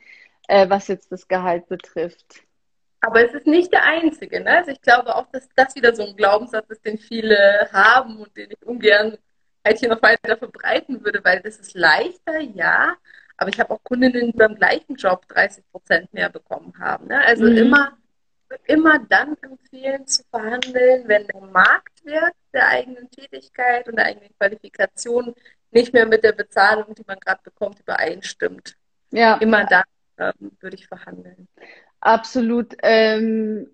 [0.48, 2.42] äh, was jetzt das Gehalt betrifft.
[3.00, 4.42] Aber es ist nicht der einzige.
[4.42, 4.58] Ne?
[4.58, 8.36] Also ich glaube auch, dass das wieder so ein Glaubenssatz ist, den viele haben und
[8.36, 9.18] den ich ungern
[9.68, 12.96] halt hier noch weiter verbreiten würde, weil das ist leichter, ja.
[13.38, 17.08] Aber ich habe auch Kundinnen, die beim gleichen Job 30 Prozent mehr bekommen haben.
[17.08, 17.24] Ne?
[17.24, 17.58] Also mhm.
[17.58, 17.98] immer,
[18.66, 25.36] immer dann empfehlen zu verhandeln, wenn der Marktwert der eigenen Tätigkeit und der eigenen Qualifikation
[25.70, 28.76] nicht mehr mit der Bezahlung, die man gerade bekommt, übereinstimmt.
[29.12, 29.36] Ja.
[29.38, 29.84] Immer dann
[30.18, 31.48] ähm, würde ich verhandeln.
[32.00, 32.76] Absolut.
[32.82, 33.70] Ähm,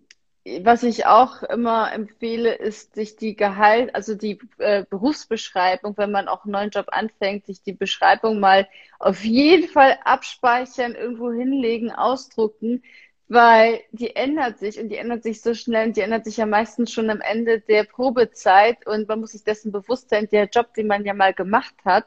[0.61, 6.27] was ich auch immer empfehle, ist, sich die Gehalt, also die äh, Berufsbeschreibung, wenn man
[6.27, 8.67] auch einen neuen Job anfängt, sich die Beschreibung mal
[8.99, 12.83] auf jeden Fall abspeichern, irgendwo hinlegen, ausdrucken,
[13.29, 16.45] weil die ändert sich und die ändert sich so schnell und die ändert sich ja
[16.45, 20.73] meistens schon am Ende der Probezeit und man muss sich dessen bewusst sein, der Job,
[20.73, 22.05] den man ja mal gemacht hat,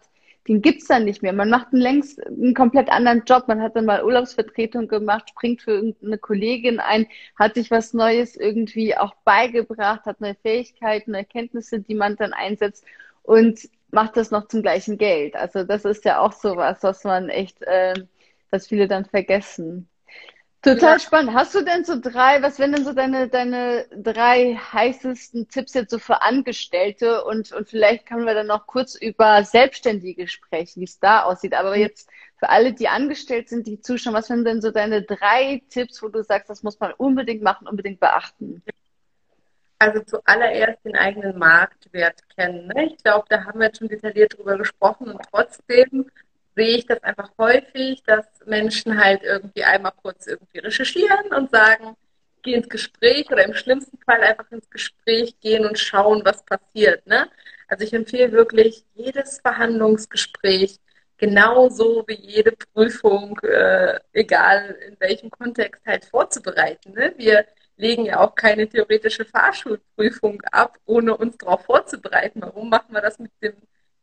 [0.48, 1.32] den gibt's dann nicht mehr.
[1.32, 3.48] Man macht einen längst einen komplett anderen Job.
[3.48, 7.06] Man hat dann mal Urlaubsvertretung gemacht, springt für irgendeine Kollegin ein,
[7.38, 12.84] hat sich was Neues irgendwie auch beigebracht, hat neue Fähigkeiten, Erkenntnisse, die man dann einsetzt
[13.22, 15.36] und macht das noch zum gleichen Geld.
[15.36, 17.94] Also das ist ja auch so was, was man echt, äh,
[18.50, 19.88] was viele dann vergessen.
[20.62, 20.98] Total ja.
[20.98, 21.34] spannend.
[21.34, 25.90] Hast du denn so drei, was wären denn so deine, deine drei heißesten Tipps jetzt
[25.90, 27.24] so für Angestellte?
[27.24, 31.54] Und, und vielleicht können wir dann noch kurz über Selbstständige sprechen, wie es da aussieht.
[31.54, 35.62] Aber jetzt für alle, die angestellt sind, die zuschauen, was wären denn so deine drei
[35.70, 38.62] Tipps, wo du sagst, das muss man unbedingt machen, unbedingt beachten?
[39.78, 42.68] Also zuallererst den eigenen Marktwert kennen.
[42.68, 42.86] Ne?
[42.86, 46.10] Ich glaube, da haben wir jetzt schon detailliert drüber gesprochen und trotzdem
[46.56, 51.96] sehe ich das einfach häufig, dass Menschen halt irgendwie einmal kurz irgendwie recherchieren und sagen,
[52.42, 57.06] geh ins Gespräch oder im schlimmsten Fall einfach ins Gespräch gehen und schauen, was passiert.
[57.06, 57.28] Ne?
[57.68, 60.78] Also ich empfehle wirklich jedes Verhandlungsgespräch
[61.18, 66.92] genauso wie jede Prüfung, äh, egal in welchem Kontext, halt vorzubereiten.
[66.92, 67.14] Ne?
[67.16, 72.40] Wir legen ja auch keine theoretische Fahrschulprüfung ab, ohne uns darauf vorzubereiten.
[72.42, 73.54] Warum machen wir das mit dem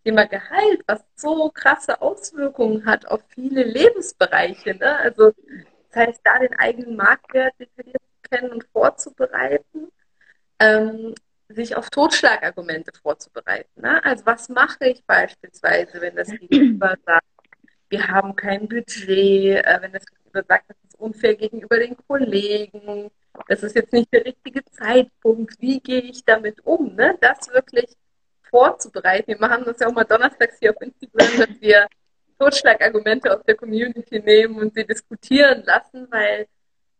[0.04, 4.76] Thema Gehalt, was so krasse Auswirkungen hat auf viele Lebensbereiche.
[4.76, 4.98] Ne?
[4.98, 5.32] Also
[5.92, 9.92] das heißt, da den eigenen Marktwert detailliert zu kennen und vorzubereiten,
[10.60, 11.14] ähm,
[11.50, 13.82] sich auf Totschlagargumente vorzubereiten.
[13.82, 14.04] Ne?
[14.04, 17.26] Also was mache ich beispielsweise, wenn das Gegenüber sagt,
[17.90, 23.12] wir haben kein Budget, äh, wenn das Gegenüber sagt, das ist unfair gegenüber den Kollegen,
[23.48, 26.96] das ist jetzt nicht der richtige Zeitpunkt, wie gehe ich damit um?
[26.96, 27.18] Ne?
[27.22, 27.96] Das wirklich
[28.54, 29.30] vorzubereiten.
[29.30, 31.88] Wir machen das ja auch mal donnerstags hier auf Instagram, dass wir
[32.38, 36.46] Totschlagargumente aus der Community nehmen und sie diskutieren lassen, weil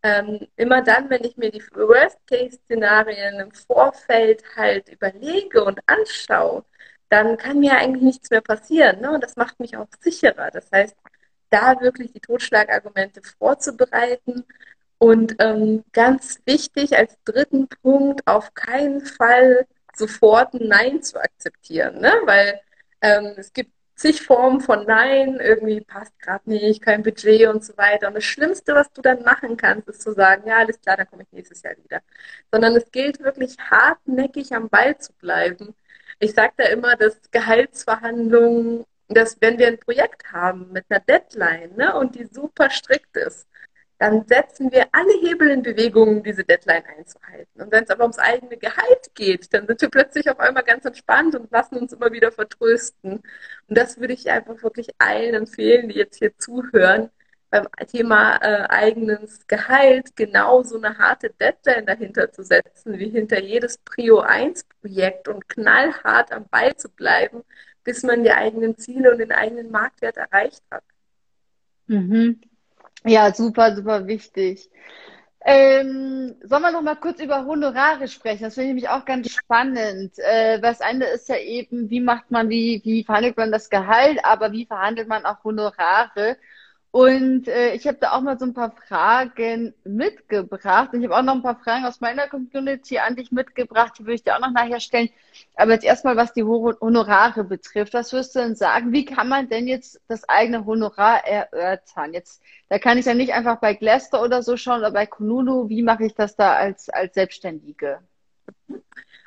[0.02, 6.64] ähm, immer dann, wenn ich mir die Worst-Case-Szenarien im Vorfeld halt überlege und anschaue,
[7.08, 9.00] dann kann mir eigentlich nichts mehr passieren.
[9.00, 9.12] Ne?
[9.12, 10.50] Und das macht mich auch sicherer.
[10.50, 10.96] Das heißt,
[11.50, 14.44] da wirklich die Totschlagargumente vorzubereiten.
[14.98, 22.00] Und ähm, ganz wichtig als dritten Punkt, auf keinen Fall sofort ein Nein zu akzeptieren,
[22.00, 22.12] ne?
[22.24, 22.60] weil
[23.00, 27.76] ähm, es gibt zig Formen von Nein, irgendwie passt gerade nicht, kein Budget und so
[27.76, 28.08] weiter.
[28.08, 31.08] Und das Schlimmste, was du dann machen kannst, ist zu sagen, ja, alles klar, dann
[31.08, 32.00] komme ich nächstes Jahr wieder.
[32.52, 35.74] Sondern es gilt wirklich hartnäckig am Ball zu bleiben.
[36.18, 41.76] Ich sage da immer, dass Gehaltsverhandlungen, dass wenn wir ein Projekt haben mit einer Deadline
[41.76, 43.48] ne, und die super strikt ist,
[43.98, 47.62] dann setzen wir alle Hebel in Bewegung, um diese Deadline einzuhalten.
[47.62, 50.84] Und wenn es aber ums eigene Gehalt geht, dann sind wir plötzlich auf einmal ganz
[50.84, 53.22] entspannt und lassen uns immer wieder vertrösten.
[53.68, 57.10] Und das würde ich einfach wirklich allen empfehlen, die jetzt hier zuhören,
[57.50, 63.40] beim Thema äh, eigenes Gehalt genau so eine harte Deadline dahinter zu setzen, wie hinter
[63.40, 67.44] jedes Prio 1 Projekt und knallhart am Ball zu bleiben,
[67.84, 70.82] bis man die eigenen Ziele und den eigenen Marktwert erreicht hat.
[71.86, 72.40] Mhm.
[73.06, 74.70] Ja, super, super wichtig.
[75.46, 78.44] Ähm, sollen wir noch mal kurz über Honorare sprechen?
[78.44, 80.14] Das finde ich nämlich auch ganz spannend.
[80.18, 84.20] Äh, das eine ist ja eben, wie macht man, wie, wie verhandelt man das Gehalt,
[84.24, 86.38] aber wie verhandelt man auch Honorare?
[86.94, 90.90] Und äh, ich habe da auch mal so ein paar Fragen mitgebracht.
[90.92, 94.04] Und ich habe auch noch ein paar Fragen aus meiner Community an dich mitgebracht, die
[94.04, 95.08] würde ich dir auch noch nachher stellen.
[95.56, 97.94] Aber jetzt erstmal, was die Honorare betrifft.
[97.94, 98.92] Was wirst du denn sagen?
[98.92, 102.12] Wie kann man denn jetzt das eigene Honorar erörtern?
[102.12, 105.68] Jetzt, da kann ich ja nicht einfach bei Glaster oder so schauen oder bei Kununu.
[105.68, 107.98] Wie mache ich das da als, als Selbstständige?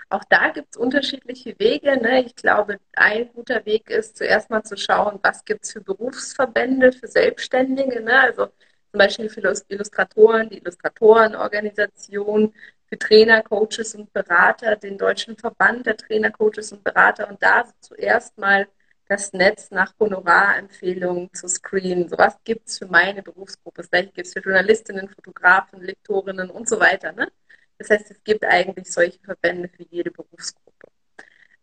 [0.09, 1.97] Auch da gibt es unterschiedliche Wege.
[1.97, 2.23] Ne?
[2.25, 6.93] Ich glaube, ein guter Weg ist zuerst mal zu schauen, was gibt es für Berufsverbände
[6.93, 8.01] für Selbstständige.
[8.01, 8.19] Ne?
[8.19, 12.53] Also zum Beispiel für Illustratoren, die Illustratorenorganisation,
[12.89, 17.29] für Trainer, Coaches und Berater, den Deutschen Verband der Trainer, Coaches und Berater.
[17.29, 18.67] Und da zuerst mal
[19.07, 22.09] das Netz nach Honorarempfehlungen zu screenen.
[22.09, 23.81] So was gibt es für meine Berufsgruppe.
[23.81, 27.11] Das gleiche gibt es für Journalistinnen, Fotografen, Lektorinnen und so weiter.
[27.13, 27.27] Ne?
[27.77, 30.87] Das heißt, es gibt eigentlich solche Verbände für jede Berufsgruppe.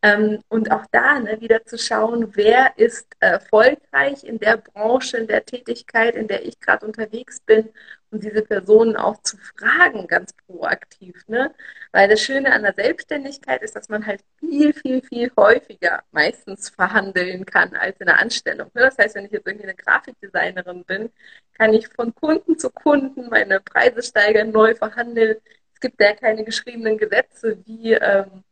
[0.04, 5.26] Ähm, und auch da ne, wieder zu schauen, wer ist erfolgreich in der Branche, in
[5.26, 7.70] der Tätigkeit, in der ich gerade unterwegs bin
[8.10, 11.26] und diese Personen auch zu fragen, ganz proaktiv.
[11.26, 11.54] Ne?
[11.90, 16.68] Weil das Schöne an der Selbstständigkeit ist, dass man halt viel, viel, viel häufiger meistens
[16.68, 18.70] verhandeln kann als in der Anstellung.
[18.74, 18.82] Ne?
[18.82, 21.10] Das heißt, wenn ich jetzt irgendwie eine Grafikdesignerin bin,
[21.54, 25.38] kann ich von Kunden zu Kunden meine Preise steigern, neu verhandeln
[25.84, 28.42] gibt ja keine geschriebenen Gesetze, wie, ähm,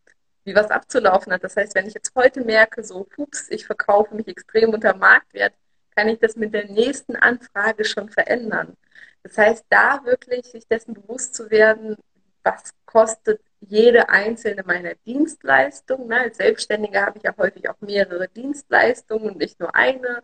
[0.44, 1.42] wie was abzulaufen hat.
[1.42, 5.54] Das heißt, wenn ich jetzt heute merke, so, hups, ich verkaufe mich extrem unter Marktwert,
[5.96, 8.76] kann ich das mit der nächsten Anfrage schon verändern.
[9.22, 11.96] Das heißt, da wirklich sich dessen bewusst zu werden,
[12.42, 16.08] was kostet jede einzelne meiner Dienstleistungen.
[16.08, 16.20] Ne?
[16.20, 20.22] Als Selbstständiger habe ich ja häufig auch mehrere Dienstleistungen und nicht nur eine.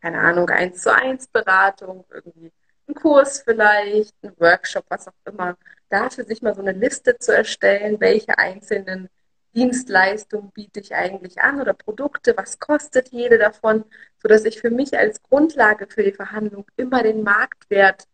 [0.00, 2.50] Keine Ahnung, eins zu eins Beratung, irgendwie
[2.88, 5.56] ein Kurs vielleicht, ein Workshop, was auch immer
[5.88, 9.08] dafür sich mal so eine Liste zu erstellen, welche einzelnen
[9.54, 13.84] Dienstleistungen biete ich eigentlich an oder Produkte, was kostet jede davon,
[14.22, 18.04] sodass ich für mich als Grundlage für die Verhandlung immer den Marktwert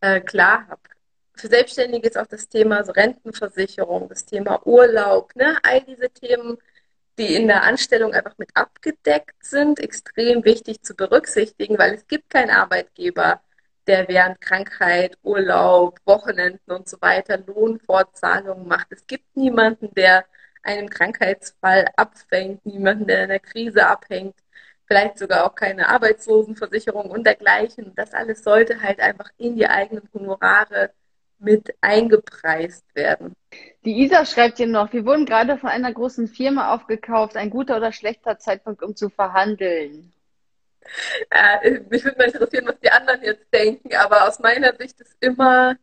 [0.00, 0.80] äh, klar habe.
[1.34, 5.58] Für Selbstständige ist auch das Thema so Rentenversicherung, das Thema Urlaub, ne?
[5.62, 6.56] all diese Themen,
[7.18, 12.30] die in der Anstellung einfach mit abgedeckt sind, extrem wichtig zu berücksichtigen, weil es gibt
[12.30, 13.42] keinen Arbeitgeber,
[13.86, 18.88] der während Krankheit, Urlaub, Wochenenden und so weiter Lohnfortzahlungen macht.
[18.90, 20.24] Es gibt niemanden, der
[20.62, 24.34] einen Krankheitsfall abfängt, niemanden, der in der Krise abhängt,
[24.86, 27.92] vielleicht sogar auch keine Arbeitslosenversicherung und dergleichen.
[27.94, 30.90] Das alles sollte halt einfach in die eigenen Honorare
[31.38, 33.34] mit eingepreist werden.
[33.84, 37.76] Die Isa schreibt hier noch, wir wurden gerade von einer großen Firma aufgekauft, ein guter
[37.76, 40.12] oder schlechter Zeitpunkt, um zu verhandeln.
[41.30, 45.16] Äh, mich würde mal interessieren, was die anderen jetzt denken, aber aus meiner Sicht ist
[45.20, 45.76] immer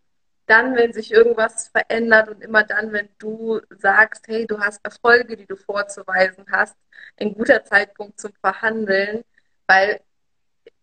[0.46, 5.38] dann, wenn sich irgendwas verändert und immer dann, wenn du sagst, hey, du hast Erfolge,
[5.38, 6.76] die du vorzuweisen hast,
[7.18, 9.24] ein guter Zeitpunkt zum Verhandeln,
[9.68, 10.02] weil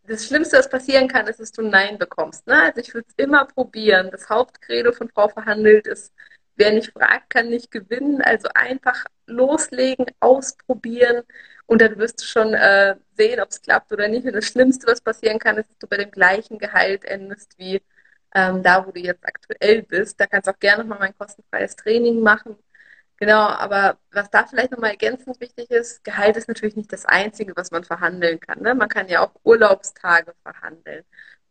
[0.04, 2.46] das Schlimmste, was passieren kann, ist, dass du Nein bekommst.
[2.46, 2.62] Ne?
[2.62, 4.10] Also ich würde es immer probieren.
[4.10, 6.12] Das Hauptcredo von Frau Verhandelt ist,
[6.56, 8.20] wer nicht fragt, kann nicht gewinnen.
[8.22, 11.22] Also einfach loslegen, ausprobieren
[11.66, 14.26] und dann wirst du schon äh, sehen, ob es klappt oder nicht.
[14.26, 17.80] Und das Schlimmste, was passieren kann, ist, dass du bei dem gleichen Gehalt endest wie
[18.34, 20.20] ähm, da, wo du jetzt aktuell bist.
[20.20, 22.56] Da kannst du auch gerne nochmal mein kostenfreies Training machen.
[23.18, 27.54] Genau, aber was da vielleicht nochmal ergänzend wichtig ist, Gehalt ist natürlich nicht das Einzige,
[27.54, 28.62] was man verhandeln kann.
[28.62, 28.74] Ne?
[28.74, 31.04] Man kann ja auch Urlaubstage verhandeln,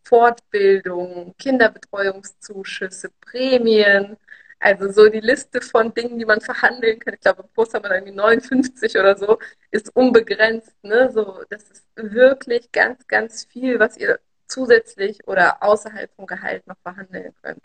[0.04, 4.18] Fortbildung, Kinderbetreuungszuschüsse, Prämien,
[4.60, 7.84] also so die Liste von Dingen, die man verhandeln kann, ich glaube, im Post haben
[7.84, 9.40] wir irgendwie 59 oder so,
[9.72, 10.76] ist unbegrenzt.
[10.84, 11.12] Ne?
[11.14, 16.78] So, das ist wirklich ganz, ganz viel, was ihr zusätzlich oder außerhalb vom Gehalt noch
[16.84, 17.64] verhandeln könnt.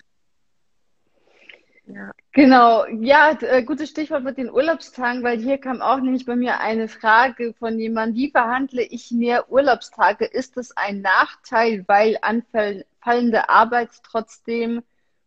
[1.87, 2.13] Ja.
[2.33, 6.61] Genau, ja, äh, gutes Stichwort mit den Urlaubstagen, weil hier kam auch nämlich bei mir
[6.61, 10.25] eine Frage von jemandem, wie verhandle ich mehr Urlaubstage?
[10.25, 14.83] Ist es ein Nachteil, weil anfallende Arbeit trotzdem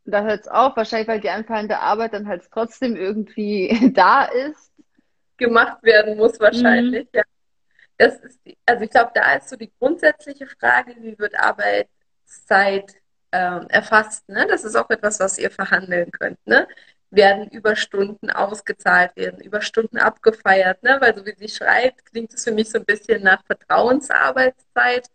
[0.08, 4.72] da hört es auf, wahrscheinlich, weil die anfallende Arbeit dann halt trotzdem irgendwie da ist.
[5.38, 7.10] Gemacht werden muss wahrscheinlich, mhm.
[7.14, 7.24] ja.
[8.00, 12.94] Das ist die, also ich glaube, da ist so die grundsätzliche Frage, wie wird Arbeitszeit
[13.32, 14.28] äh, erfasst.
[14.30, 14.46] Ne?
[14.48, 16.40] Das ist auch etwas, was ihr verhandeln könnt.
[16.46, 16.68] Ne?
[17.10, 20.84] Werden Überstunden ausgezahlt, werden Überstunden abgefeiert.
[20.84, 20.98] Ne?
[21.00, 25.10] Weil so wie sie schreibt, klingt es für mich so ein bisschen nach Vertrauensarbeitszeit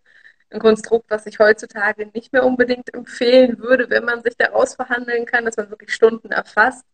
[0.52, 5.26] ein Konstrukt, was ich heutzutage nicht mehr unbedingt empfehlen würde, wenn man sich daraus verhandeln
[5.26, 6.84] kann, dass man wirklich Stunden erfasst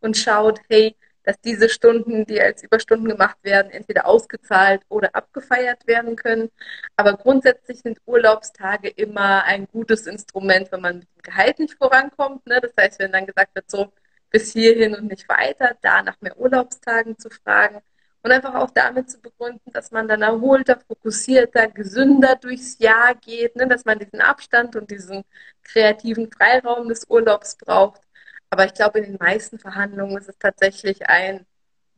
[0.00, 5.86] und schaut, hey, dass diese Stunden, die als Überstunden gemacht werden, entweder ausgezahlt oder abgefeiert
[5.86, 6.50] werden können.
[6.96, 12.46] Aber grundsätzlich sind Urlaubstage immer ein gutes Instrument, wenn man mit dem Gehalt nicht vorankommt.
[12.46, 12.60] Ne?
[12.62, 13.92] Das heißt, wenn dann gesagt wird, so
[14.30, 17.82] bis hierhin und nicht weiter, da nach mehr Urlaubstagen zu fragen
[18.28, 23.56] und einfach auch damit zu begründen, dass man dann erholter, fokussierter, gesünder durchs Jahr geht,
[23.56, 23.66] ne?
[23.66, 25.24] dass man diesen Abstand und diesen
[25.62, 28.02] kreativen Freiraum des Urlaubs braucht.
[28.50, 31.46] Aber ich glaube, in den meisten Verhandlungen ist es tatsächlich ein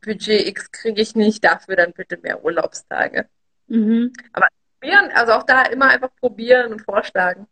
[0.03, 3.29] Budget X kriege ich nicht, dafür dann bitte mehr Urlaubstage.
[3.66, 4.12] Mhm.
[4.33, 4.47] Aber
[4.79, 7.49] probieren, also auch da immer einfach probieren und vorschlagen.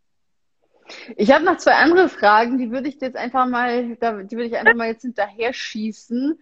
[1.17, 4.57] Ich habe noch zwei andere Fragen, die würde ich jetzt einfach mal, die würde ich
[4.57, 6.39] einfach mal jetzt hinterher schießen.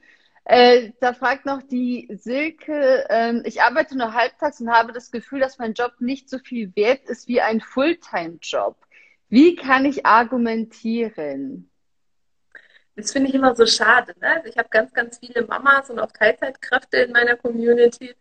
[0.49, 5.41] Äh, da fragt noch die Silke, äh, ich arbeite nur halbtags und habe das Gefühl,
[5.41, 8.77] dass mein Job nicht so viel wert ist wie ein Fulltime-Job.
[9.27, 11.69] Wie kann ich argumentieren?
[12.95, 14.13] Das finde ich immer so schade.
[14.21, 14.35] Ne?
[14.37, 18.15] Also ich habe ganz, ganz viele Mamas und auch Teilzeitkräfte in meiner Community.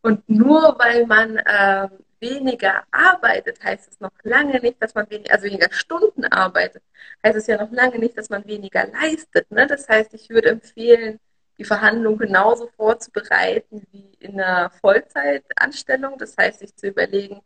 [0.00, 1.88] Und nur weil man äh,
[2.20, 6.84] weniger arbeitet, heißt es noch lange nicht, dass man weniger, also weniger Stunden arbeitet,
[7.24, 9.50] heißt es ja noch lange nicht, dass man weniger leistet.
[9.50, 9.66] Ne?
[9.66, 11.18] Das heißt, ich würde empfehlen,
[11.58, 16.18] die Verhandlung genauso vorzubereiten wie in einer Vollzeitanstellung.
[16.18, 17.40] Das heißt, sich zu überlegen,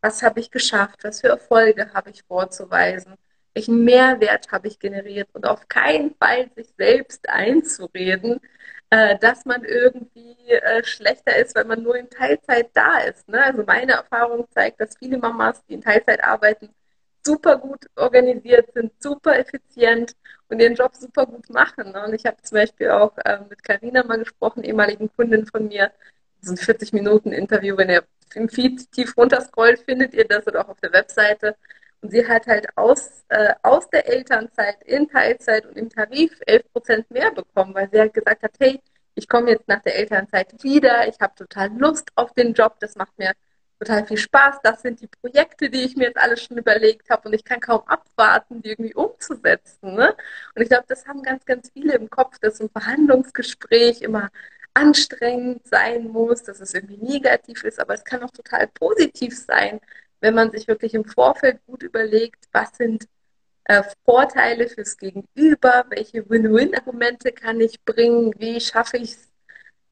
[0.00, 3.14] was habe ich geschafft, was für Erfolge habe ich vorzuweisen,
[3.54, 8.40] welchen Mehrwert habe ich generiert und auf keinen Fall sich selbst einzureden,
[8.90, 13.28] äh, dass man irgendwie äh, schlechter ist, weil man nur in Teilzeit da ist.
[13.28, 13.42] Ne?
[13.42, 16.68] Also meine Erfahrung zeigt, dass viele Mamas, die in Teilzeit arbeiten,
[17.26, 20.14] super gut organisiert sind, super effizient
[20.48, 21.92] und ihren Job super gut machen.
[21.92, 22.04] Ne?
[22.04, 25.90] Und ich habe zum Beispiel auch äh, mit Karina mal gesprochen, ehemaligen Kundin von mir,
[26.40, 30.64] so ein 40 Minuten Interview, wenn ihr im Feed tief runterscrollt, findet ihr das oder
[30.64, 31.56] auch auf der Webseite.
[32.02, 36.72] Und sie hat halt aus, äh, aus der Elternzeit in Teilzeit und im Tarif 11
[36.72, 38.80] Prozent mehr bekommen, weil sie halt gesagt hat, hey,
[39.14, 42.96] ich komme jetzt nach der Elternzeit wieder, ich habe total Lust auf den Job, das
[42.96, 43.32] macht mir
[43.84, 47.28] total viel Spaß, das sind die Projekte, die ich mir jetzt alle schon überlegt habe
[47.28, 49.94] und ich kann kaum abwarten, die irgendwie umzusetzen.
[49.94, 50.14] Ne?
[50.54, 54.30] Und ich glaube, das haben ganz, ganz viele im Kopf, dass so ein Verhandlungsgespräch immer
[54.74, 59.80] anstrengend sein muss, dass es irgendwie negativ ist, aber es kann auch total positiv sein,
[60.20, 63.06] wenn man sich wirklich im Vorfeld gut überlegt, was sind
[63.64, 69.33] äh, Vorteile fürs Gegenüber, welche Win-Win-Argumente kann ich bringen, wie schaffe ich es,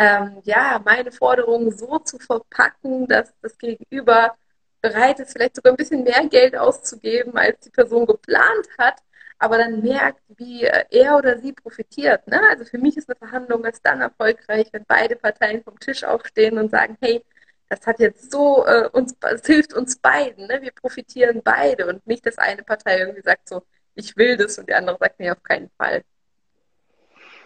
[0.03, 4.37] ähm, ja, meine Forderungen so zu verpacken, dass das Gegenüber
[4.81, 8.97] bereit ist, vielleicht sogar ein bisschen mehr Geld auszugeben, als die Person geplant hat,
[9.39, 12.27] aber dann merkt, wie äh, er oder sie profitiert.
[12.27, 12.41] Ne?
[12.51, 16.59] Also für mich ist eine Verhandlung erst dann erfolgreich, wenn beide Parteien vom Tisch aufstehen
[16.59, 17.25] und sagen, hey,
[17.69, 20.63] das hat jetzt so äh, uns, es hilft uns beiden, ne?
[20.63, 23.63] wir profitieren beide und nicht, dass eine Partei irgendwie sagt so,
[23.95, 26.03] ich will das und die andere sagt, nee, auf keinen Fall.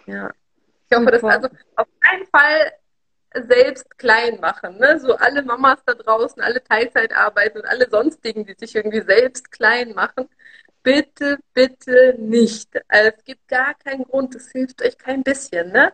[0.07, 0.31] Ja.
[0.89, 2.71] Ich hoffe, dass also auf keinen Fall
[3.33, 4.77] selbst klein machen.
[4.77, 4.99] Ne?
[4.99, 9.51] So alle Mamas da draußen, alle Teilzeit arbeiten und alle sonstigen, die sich irgendwie selbst
[9.51, 10.29] klein machen.
[10.83, 12.69] Bitte, bitte nicht.
[12.87, 15.71] Also es gibt gar keinen Grund, es hilft euch kein bisschen.
[15.71, 15.91] Ne?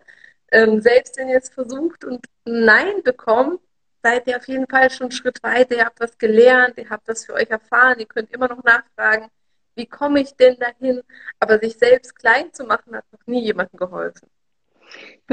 [0.52, 3.60] Ähm, selbst wenn ihr es versucht und Nein bekommt,
[4.04, 5.76] seid ihr auf jeden Fall schon einen Schritt weiter.
[5.76, 9.30] Ihr habt was gelernt, ihr habt was für euch erfahren, ihr könnt immer noch nachfragen,
[9.76, 11.02] wie komme ich denn dahin?
[11.40, 14.30] Aber sich selbst klein zu machen, hat noch nie jemandem geholfen.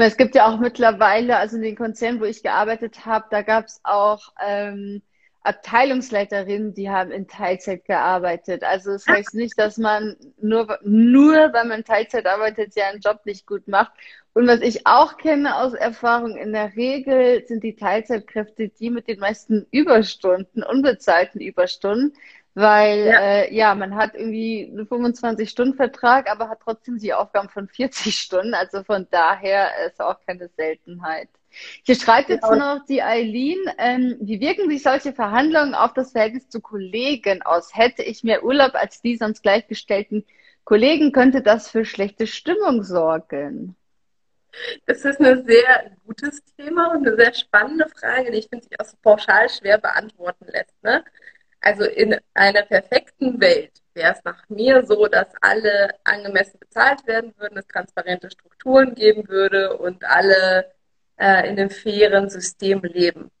[0.01, 3.65] Es gibt ja auch mittlerweile, also in den Konzernen, wo ich gearbeitet habe, da gab
[3.65, 5.01] es auch ähm,
[5.43, 8.63] Abteilungsleiterinnen, die haben in Teilzeit gearbeitet.
[8.63, 13.21] Also das heißt nicht, dass man nur, nur weil man Teilzeit arbeitet, ja einen Job
[13.25, 13.91] nicht gut macht.
[14.33, 19.07] Und was ich auch kenne aus Erfahrung, in der Regel sind die Teilzeitkräfte die mit
[19.07, 22.13] den meisten Überstunden, unbezahlten Überstunden,
[22.53, 27.67] weil ja, äh, ja man hat irgendwie einen 25-Stunden-Vertrag, aber hat trotzdem die Aufgaben von
[27.67, 28.53] 40 Stunden.
[28.53, 31.29] Also von daher ist auch keine Seltenheit.
[31.83, 32.77] Hier schreibt jetzt genau.
[32.77, 37.75] noch die Eileen, ähm, wie wirken sich solche Verhandlungen auf das Verhältnis zu Kollegen aus?
[37.75, 40.25] Hätte ich mehr Urlaub als die sonst gleichgestellten
[40.63, 43.75] Kollegen, könnte das für schlechte Stimmung sorgen?
[44.85, 48.79] Das ist ein sehr gutes Thema und eine sehr spannende Frage, die ich finde sich
[48.79, 50.75] auch so pauschal schwer beantworten lässt.
[50.83, 51.03] Ne?
[51.61, 57.33] Also in einer perfekten Welt wäre es nach mir so, dass alle angemessen bezahlt werden
[57.37, 60.71] würden, es transparente Strukturen geben würde und alle
[61.17, 63.31] äh, in einem fairen System leben.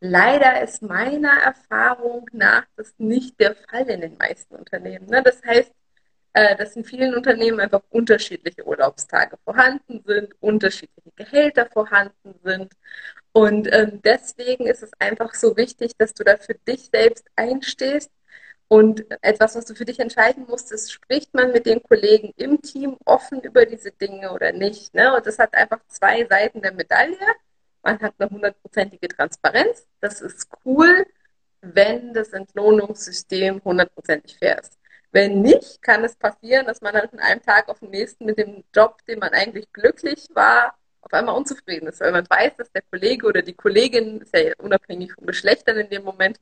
[0.00, 5.06] Leider ist meiner Erfahrung nach das nicht der Fall in den meisten Unternehmen.
[5.06, 5.22] Ne?
[5.22, 5.72] Das heißt,
[6.34, 12.74] äh, dass in vielen Unternehmen einfach unterschiedliche Urlaubstage vorhanden sind, unterschiedliche Gehälter vorhanden sind.
[13.36, 18.10] Und ähm, deswegen ist es einfach so wichtig, dass du da für dich selbst einstehst.
[18.66, 22.62] Und etwas, was du für dich entscheiden musst, ist, spricht man mit den Kollegen im
[22.62, 24.94] Team offen über diese Dinge oder nicht.
[24.94, 25.14] Ne?
[25.14, 27.18] Und das hat einfach zwei Seiten der Medaille.
[27.82, 29.86] Man hat eine hundertprozentige Transparenz.
[30.00, 31.04] Das ist cool,
[31.60, 34.78] wenn das Entlohnungssystem hundertprozentig fair ist.
[35.12, 38.38] Wenn nicht, kann es passieren, dass man dann von einem Tag auf den nächsten mit
[38.38, 40.74] dem Job, den man eigentlich glücklich war,
[41.06, 44.52] auf einmal unzufrieden ist, weil man weiß, dass der Kollege oder die Kollegin, ist ja
[44.58, 46.38] unabhängig vom Geschlecht dann in dem Moment,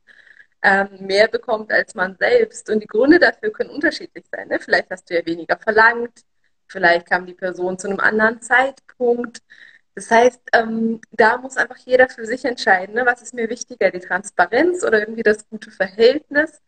[0.62, 2.70] ähm, mehr bekommt als man selbst.
[2.70, 4.48] Und die Gründe dafür können unterschiedlich sein.
[4.48, 4.58] Ne?
[4.60, 6.24] Vielleicht hast du ja weniger verlangt,
[6.68, 9.42] vielleicht kam die Person zu einem anderen Zeitpunkt.
[9.94, 13.06] Das heißt, ähm, da muss einfach jeder für sich entscheiden, ne?
[13.06, 16.60] was ist mir wichtiger, die Transparenz oder irgendwie das gute Verhältnis.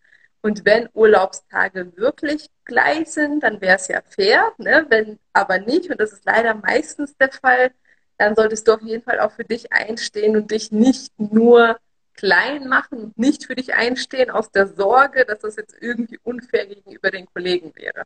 [0.42, 4.52] Und wenn Urlaubstage wirklich gleich sind, dann wäre es ja fair.
[4.58, 4.86] Ne?
[4.88, 7.72] Wenn aber nicht, und das ist leider meistens der Fall,
[8.18, 11.78] dann solltest du auf jeden Fall auch für dich einstehen und dich nicht nur
[12.14, 16.66] klein machen und nicht für dich einstehen aus der Sorge, dass das jetzt irgendwie unfair
[16.66, 18.04] gegenüber den Kollegen wäre.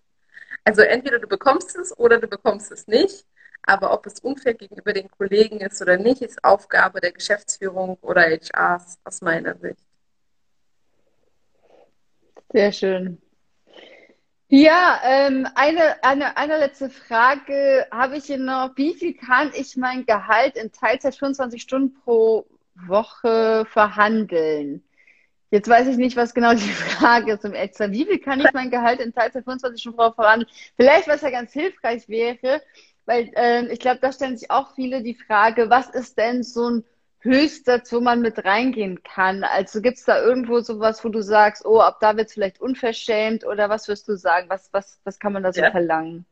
[0.65, 3.25] Also entweder du bekommst es oder du bekommst es nicht.
[3.63, 8.23] Aber ob es unfair gegenüber den Kollegen ist oder nicht, ist Aufgabe der Geschäftsführung oder
[8.23, 9.81] HRs aus meiner Sicht.
[12.53, 13.19] Sehr schön.
[14.53, 18.73] Ja, ähm, eine, eine, eine letzte Frage habe ich hier noch.
[18.75, 24.83] Wie viel kann ich mein Gehalt in Teilzeit 25 Stunden pro Woche verhandeln?
[25.53, 26.59] Jetzt weiß ich nicht, was genau die
[26.99, 27.93] Frage ist im Extra.
[27.93, 30.51] Wie viel kann ich mein Gehalt in Teilzeit 25 Stunden pro Woche verhandeln?
[30.75, 32.61] Vielleicht, was ja ganz hilfreich wäre,
[33.07, 36.69] weil äh, ich glaube, da stellen sich auch viele die Frage, was ist denn so
[36.69, 36.85] ein
[37.21, 39.45] Höchstsatz, wo man mit reingehen kann?
[39.45, 42.61] Also gibt es da irgendwo sowas, wo du sagst, oh, ab da wird es vielleicht
[42.61, 44.49] unverschämt oder was wirst du sagen?
[44.49, 45.71] Was, was, was kann man da so ja.
[45.71, 46.25] verlangen?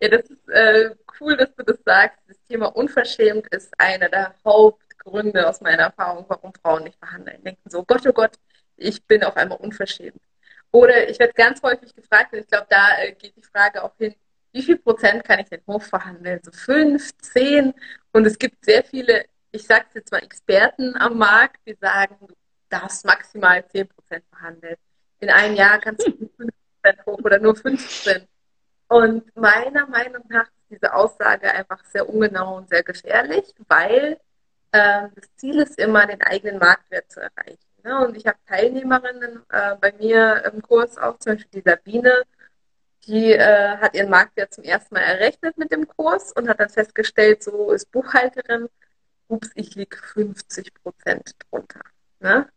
[0.00, 0.90] Ja, das ist äh,
[1.20, 2.18] cool, dass du das sagst.
[2.28, 7.42] Das Thema unverschämt ist einer der Hauptgründe aus meiner Erfahrung, warum Frauen nicht verhandeln.
[7.44, 8.32] Denken so, Gott, oh Gott,
[8.76, 10.20] ich bin auf einmal unverschämt.
[10.72, 13.92] Oder ich werde ganz häufig gefragt, und ich glaube, da äh, geht die Frage auch
[13.96, 14.14] hin,
[14.52, 16.40] wie viel Prozent kann ich denn hochverhandeln?
[16.42, 17.72] So fünf, zehn?
[18.12, 22.16] Und es gibt sehr viele, ich sage es jetzt mal, Experten am Markt, die sagen,
[22.20, 22.34] du
[22.68, 24.76] darfst maximal zehn Prozent verhandeln.
[25.20, 28.26] In einem Jahr kannst du fünf Prozent hoch oder nur 15.
[28.88, 34.18] Und meiner Meinung nach ist diese Aussage einfach sehr ungenau und sehr gefährlich, weil
[34.72, 37.58] äh, das Ziel ist immer, den eigenen Marktwert zu erreichen.
[37.84, 38.06] Ne?
[38.06, 42.22] Und ich habe Teilnehmerinnen äh, bei mir im Kurs auch, zum Beispiel die Sabine,
[43.06, 46.68] die äh, hat ihren Marktwert zum ersten Mal errechnet mit dem Kurs und hat dann
[46.68, 48.68] festgestellt, so ist Buchhalterin,
[49.32, 51.80] ups, ich liege 50 Prozent drunter.
[52.20, 52.48] Ne?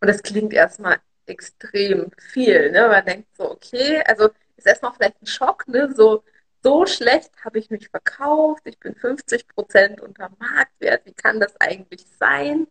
[0.00, 2.70] Und das klingt erstmal extrem viel.
[2.72, 2.88] Ne?
[2.88, 5.92] Man denkt so, okay, also ist erstmal vielleicht ein Schock, ne?
[5.94, 6.24] so,
[6.62, 11.58] so schlecht habe ich mich verkauft, ich bin 50 Prozent unter Marktwert, wie kann das
[11.60, 12.66] eigentlich sein?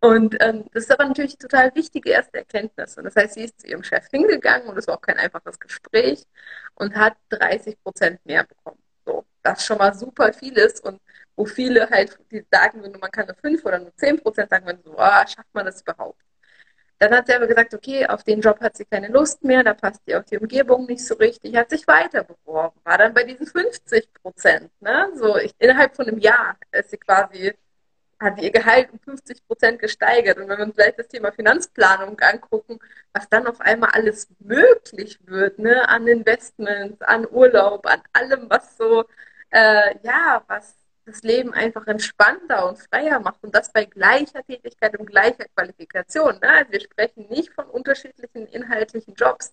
[0.00, 2.96] Und ähm, das ist aber natürlich total wichtige erste Erkenntnis.
[2.96, 5.60] Und das heißt, sie ist zu ihrem Chef hingegangen und es war auch kein einfaches
[5.60, 6.26] Gespräch
[6.74, 8.82] und hat 30 Prozent mehr bekommen.
[9.42, 11.00] Das schon mal super viel ist und
[11.36, 14.82] wo viele halt, die sagen, man kann nur 5 oder nur 10 Prozent sagen, wenn
[14.82, 16.20] so, oh, schafft man das überhaupt?
[16.98, 19.72] Dann hat sie aber gesagt, okay, auf den Job hat sie keine Lust mehr, da
[19.72, 23.24] passt ihr auch die Umgebung nicht so richtig, hat sich weiter beworben, war dann bei
[23.24, 24.70] diesen 50 Prozent.
[24.80, 25.10] Ne?
[25.14, 27.54] So, ich, innerhalb von einem Jahr ist sie quasi
[28.20, 30.38] hat ihr Gehalt um 50 Prozent gesteigert.
[30.38, 32.78] Und wenn wir uns vielleicht das Thema Finanzplanung angucken,
[33.12, 38.76] was dann auf einmal alles möglich wird, ne, an Investments, an Urlaub, an allem, was
[38.76, 39.04] so,
[39.50, 43.42] äh, ja, was das Leben einfach entspannter und freier macht.
[43.42, 46.38] Und das bei gleicher Tätigkeit und gleicher Qualifikation.
[46.40, 46.48] Ne?
[46.48, 49.52] Also wir sprechen nicht von unterschiedlichen inhaltlichen Jobs.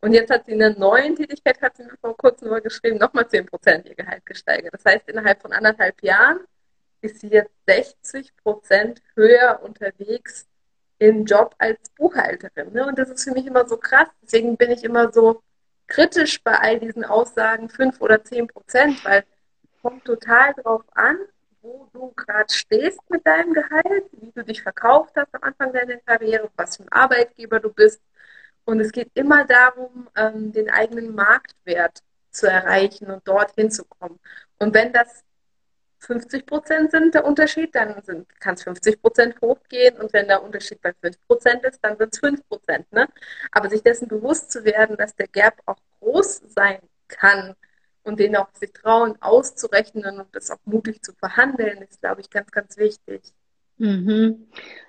[0.00, 2.98] Und jetzt hat sie in der neuen Tätigkeit, hat sie mir vor kurzem nur geschrieben,
[2.98, 4.74] nochmal 10 Prozent ihr Gehalt gesteigert.
[4.74, 6.40] Das heißt, innerhalb von anderthalb Jahren
[7.00, 10.46] ist sie jetzt 60 Prozent höher unterwegs
[10.98, 12.72] im Job als Buchhalterin.
[12.72, 12.86] Ne?
[12.86, 14.08] Und das ist für mich immer so krass.
[14.22, 15.42] Deswegen bin ich immer so
[15.86, 19.24] kritisch bei all diesen Aussagen 5 oder 10 Prozent, weil
[19.62, 21.18] es kommt total darauf an,
[21.62, 25.96] wo du gerade stehst mit deinem Gehalt, wie du dich verkauft hast am Anfang deiner
[25.98, 28.00] Karriere, was für ein Arbeitgeber du bist.
[28.64, 34.18] Und es geht immer darum, ähm, den eigenen Marktwert zu erreichen und dorthin zu kommen.
[34.58, 35.24] Und wenn das
[36.06, 38.02] 50 Prozent sind der Unterschied, dann
[38.40, 42.14] kann es 50 Prozent hochgehen und wenn der Unterschied bei 5 Prozent ist, dann sind
[42.14, 42.92] es 5 Prozent.
[42.92, 43.08] Ne?
[43.52, 46.78] Aber sich dessen bewusst zu werden, dass der Gap auch groß sein
[47.08, 47.54] kann
[48.02, 52.30] und den auch sich trauen auszurechnen und das auch mutig zu verhandeln, ist, glaube ich,
[52.30, 53.22] ganz, ganz wichtig.
[53.78, 54.46] Mhm.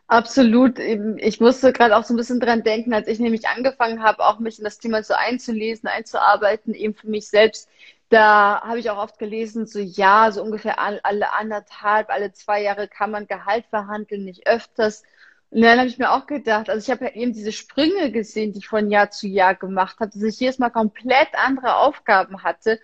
[0.07, 0.78] Absolut.
[0.78, 4.39] Ich musste gerade auch so ein bisschen dran denken, als ich nämlich angefangen habe, auch
[4.39, 7.68] mich in das Thema so einzulesen, einzuarbeiten, eben für mich selbst
[8.10, 12.88] da habe ich auch oft gelesen, so ja, so ungefähr alle anderthalb, alle zwei Jahre
[12.88, 15.03] kann man Gehalt verhandeln, nicht öfters.
[15.51, 18.53] Und dann habe ich mir auch gedacht, also ich habe ja eben diese Sprünge gesehen,
[18.53, 22.43] die ich von Jahr zu Jahr gemacht habe, dass ich jedes Mal komplett andere Aufgaben
[22.43, 22.80] hatte.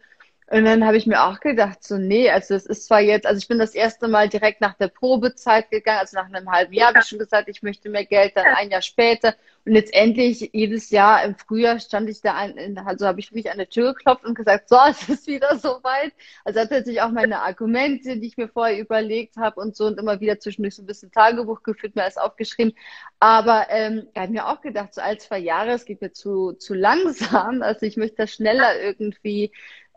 [0.47, 3.39] Und dann habe ich mir auch gedacht, so, nee, also es ist zwar jetzt, also
[3.39, 6.89] ich bin das erste Mal direkt nach der Probezeit gegangen, also nach einem halben Jahr
[6.89, 9.35] habe ich schon gesagt, ich möchte mehr Geld, dann ein Jahr später.
[9.65, 13.57] Und letztendlich jedes Jahr im Frühjahr stand ich da, an, also habe ich mich an
[13.57, 16.13] der Tür geklopft und gesagt, so, es ist wieder soweit.
[16.43, 19.99] Also hat natürlich auch meine Argumente, die ich mir vorher überlegt habe und so und
[19.99, 22.73] immer wieder zwischendurch so ein bisschen Tagebuch geführt, mir alles aufgeschrieben.
[23.19, 26.53] Aber ähm, ich habe mir auch gedacht, so als zwei Jahre, es geht mir zu,
[26.53, 27.61] zu langsam.
[27.71, 29.51] Also ich möchte schneller irgendwie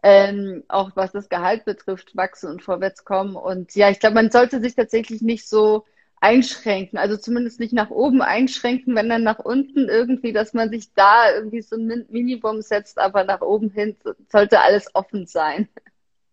[0.05, 3.37] ähm, auch was das Gehalt betrifft, wachsen und vorwärts kommen.
[3.37, 5.87] Und ja, ich glaube, man sollte sich tatsächlich nicht so
[6.21, 10.93] einschränken, also zumindest nicht nach oben einschränken, wenn dann nach unten irgendwie, dass man sich
[10.95, 13.97] da irgendwie so ein Minimum setzt, aber nach oben hin
[14.31, 15.69] sollte alles offen sein.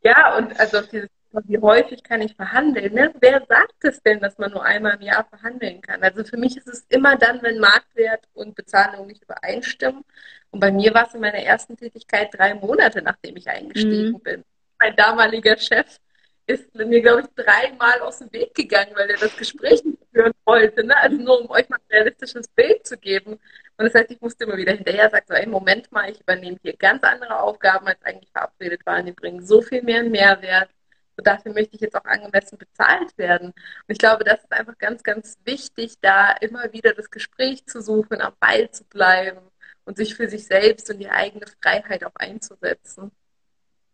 [0.02, 1.10] Ja, und also dieses
[1.46, 2.94] wie häufig kann ich verhandeln?
[2.94, 3.14] Ne?
[3.20, 6.04] Wer sagt es denn, dass man nur einmal im Jahr verhandeln kann?
[6.04, 10.04] Also für mich ist es immer dann, wenn Marktwert und Bezahlung nicht übereinstimmen.
[10.52, 14.20] Und bei mir war es in meiner ersten Tätigkeit drei Monate, nachdem ich eingestiegen mhm.
[14.20, 14.44] bin.
[14.80, 16.00] Mein damaliger Chef
[16.48, 20.34] ist mir, glaube ich, dreimal aus dem Weg gegangen, weil er das Gespräch nicht führen
[20.46, 20.84] wollte.
[20.84, 20.96] Ne?
[20.98, 23.34] Also nur, um euch mal ein realistisches Bild zu geben.
[23.34, 26.58] Und das heißt, ich musste immer wieder hinterher sagen, so, ey, Moment mal, ich übernehme
[26.62, 29.06] hier ganz andere Aufgaben, als eigentlich verabredet waren.
[29.06, 30.70] Die bringen so viel mehr Mehrwert.
[31.18, 33.48] Und dafür möchte ich jetzt auch angemessen bezahlt werden.
[33.48, 33.56] Und
[33.88, 38.22] ich glaube, das ist einfach ganz, ganz wichtig, da immer wieder das Gespräch zu suchen,
[38.22, 39.42] am Ball zu bleiben
[39.86, 43.12] und sich für sich selbst und die eigene Freiheit auch einzusetzen.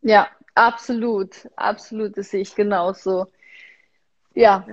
[0.02, 3.28] Ja, absolut, absolut, das sehe ich genauso.
[4.34, 4.66] Ja,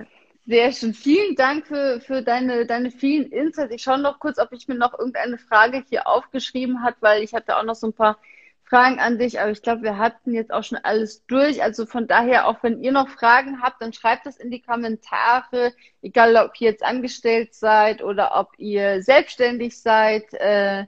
[0.45, 0.93] sehr schön.
[0.93, 3.73] Vielen Dank für, für deine, deine vielen Insights.
[3.73, 7.33] Ich schaue noch kurz, ob ich mir noch irgendeine Frage hier aufgeschrieben habe, weil ich
[7.33, 8.19] hatte auch noch so ein paar
[8.63, 11.61] Fragen an dich, aber ich glaube, wir hatten jetzt auch schon alles durch.
[11.63, 15.73] Also von daher, auch wenn ihr noch Fragen habt, dann schreibt das in die Kommentare,
[16.01, 20.33] egal ob ihr jetzt angestellt seid oder ob ihr selbstständig seid.
[20.33, 20.85] Äh,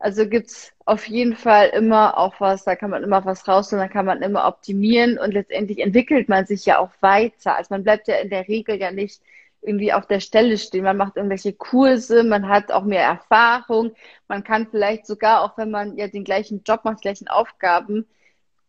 [0.00, 3.92] also gibt's auf jeden Fall immer auch was, da kann man immer was rausholen, da
[3.92, 7.56] kann man immer optimieren und letztendlich entwickelt man sich ja auch weiter.
[7.56, 9.20] Also man bleibt ja in der Regel ja nicht
[9.62, 10.84] irgendwie auf der Stelle stehen.
[10.84, 13.92] Man macht irgendwelche Kurse, man hat auch mehr Erfahrung,
[14.26, 18.06] man kann vielleicht sogar, auch wenn man ja den gleichen Job macht, die gleichen Aufgaben,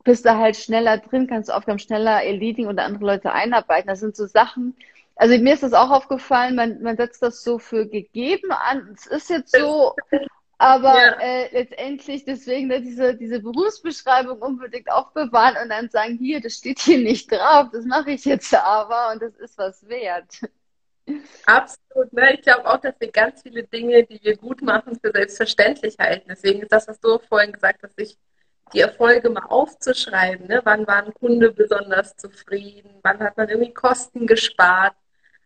[0.04, 3.88] bist du halt schneller drin, kannst du Aufgaben schneller erledigen oder andere Leute einarbeiten.
[3.88, 4.76] Das sind so Sachen,
[5.16, 8.90] also mir ist das auch aufgefallen, man, man setzt das so für gegeben an.
[8.96, 9.94] Es ist jetzt so,
[10.62, 11.20] aber ja.
[11.20, 16.99] äh, letztendlich deswegen diese, diese Berufsbeschreibung unbedingt aufbewahren und dann sagen, hier, das steht hier
[16.99, 20.39] nicht drauf, das mache ich jetzt aber und das ist was wert.
[21.47, 22.14] Absolut.
[22.14, 22.36] Ne?
[22.36, 26.28] Ich glaube auch, dass wir ganz viele Dinge, die wir gut machen, für selbstverständlich halten.
[26.30, 28.20] Deswegen ist das, was du vorhin gesagt hast, sich
[28.72, 30.45] die Erfolge mal aufzuschreiben.
[30.45, 30.62] Ne?
[30.64, 32.99] Wann war ein Kunde besonders zufrieden?
[33.01, 34.93] Wann hat man irgendwie Kosten gespart?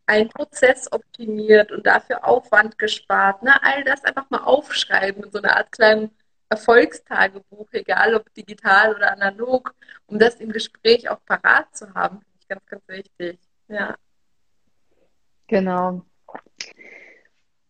[0.07, 3.43] Einen Prozess optimiert und dafür Aufwand gespart.
[3.43, 3.61] Ne?
[3.63, 6.11] All das einfach mal aufschreiben in so einer Art kleinen
[6.49, 9.73] Erfolgstagebuch, egal ob digital oder analog,
[10.05, 13.39] um das im Gespräch auch parat zu haben, finde ich ganz, ganz wichtig.
[13.67, 13.95] Ja.
[15.47, 16.05] Genau.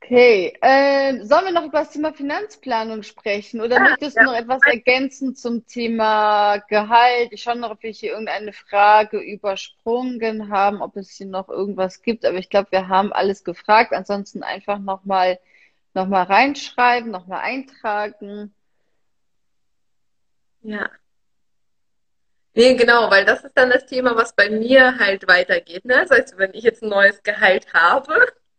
[0.06, 4.26] Okay, äh, sollen wir noch über das Thema Finanzplanung sprechen oder ja, möchtest du ja.
[4.28, 7.30] noch etwas ergänzen zum Thema Gehalt?
[7.32, 12.04] Ich schaue noch, ob wir hier irgendeine Frage übersprungen haben, ob es hier noch irgendwas
[12.04, 13.94] gibt, aber ich glaube, wir haben alles gefragt.
[13.94, 15.40] Ansonsten einfach nochmal
[15.96, 18.54] noch mal reinschreiben, nochmal eintragen.
[20.62, 20.88] Ja.
[22.54, 25.84] Nee, genau, weil das ist dann das Thema, was bei mir halt weitergeht.
[25.84, 26.06] Ne?
[26.08, 28.14] Das heißt, wenn ich jetzt ein neues Gehalt habe,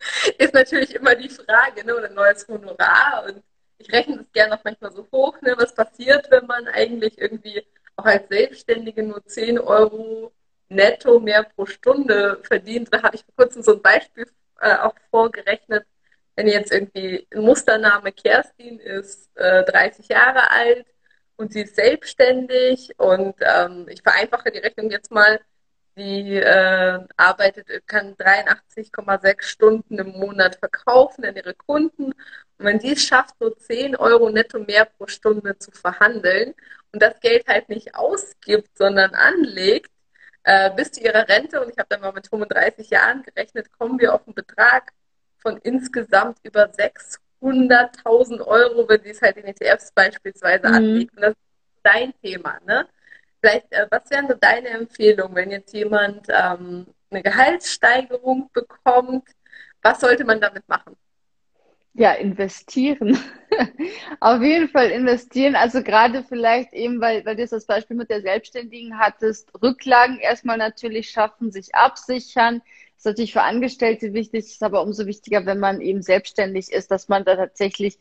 [0.38, 3.24] ist natürlich immer die Frage, ne, oder ein neues Honorar.
[3.26, 3.42] Und
[3.78, 7.64] ich rechne das gerne auch manchmal so hoch, ne, was passiert, wenn man eigentlich irgendwie
[7.96, 10.32] auch als Selbstständige nur 10 Euro
[10.68, 12.88] netto mehr pro Stunde verdient.
[12.92, 14.26] Da habe ich vor kurzem so ein Beispiel
[14.60, 15.86] äh, auch vorgerechnet.
[16.34, 20.86] Wenn jetzt irgendwie ein Mustername Kerstin ist äh, 30 Jahre alt
[21.36, 25.40] und sie ist selbstständig und ähm, ich vereinfache die Rechnung jetzt mal,
[25.96, 32.12] Sie äh, arbeitet, kann 83,6 Stunden im Monat verkaufen an ihre Kunden.
[32.12, 32.14] Und
[32.58, 36.54] wenn sie es schafft, so 10 Euro netto mehr pro Stunde zu verhandeln
[36.92, 39.90] und das Geld halt nicht ausgibt, sondern anlegt,
[40.44, 43.98] äh, bis zu ihrer Rente, und ich habe dann mal mit 35 Jahren gerechnet, kommen
[43.98, 44.92] wir auf einen Betrag
[45.38, 46.70] von insgesamt über
[47.40, 50.74] 600.000 Euro, wenn sie es halt in ETFs beispielsweise mhm.
[50.74, 51.16] anlegt.
[51.16, 51.38] Und das ist
[51.82, 52.86] dein Thema, ne?
[53.46, 59.28] Vielleicht, äh, was wären so deine Empfehlungen, wenn jetzt jemand ähm, eine Gehaltssteigerung bekommt?
[59.82, 60.96] Was sollte man damit machen?
[61.94, 63.16] Ja, investieren.
[64.20, 65.54] Auf jeden Fall investieren.
[65.54, 70.58] Also gerade vielleicht eben, weil, weil du das Beispiel mit der Selbstständigen hattest, Rücklagen erstmal
[70.58, 72.62] natürlich schaffen, sich absichern.
[72.96, 76.90] Das ist natürlich für Angestellte wichtig, ist aber umso wichtiger, wenn man eben selbstständig ist,
[76.90, 78.00] dass man da tatsächlich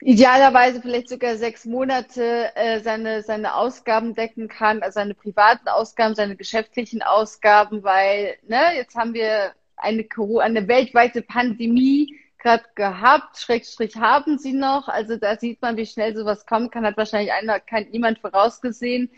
[0.00, 6.14] idealerweise vielleicht sogar sechs Monate äh, seine, seine Ausgaben decken kann, also seine privaten Ausgaben,
[6.14, 10.06] seine geschäftlichen Ausgaben, weil ne, jetzt haben wir eine,
[10.40, 14.88] eine weltweite Pandemie gerade gehabt, Schrägstrich haben sie noch.
[14.88, 19.10] Also da sieht man, wie schnell sowas kommen kann, hat wahrscheinlich einer, kein, niemand vorausgesehen.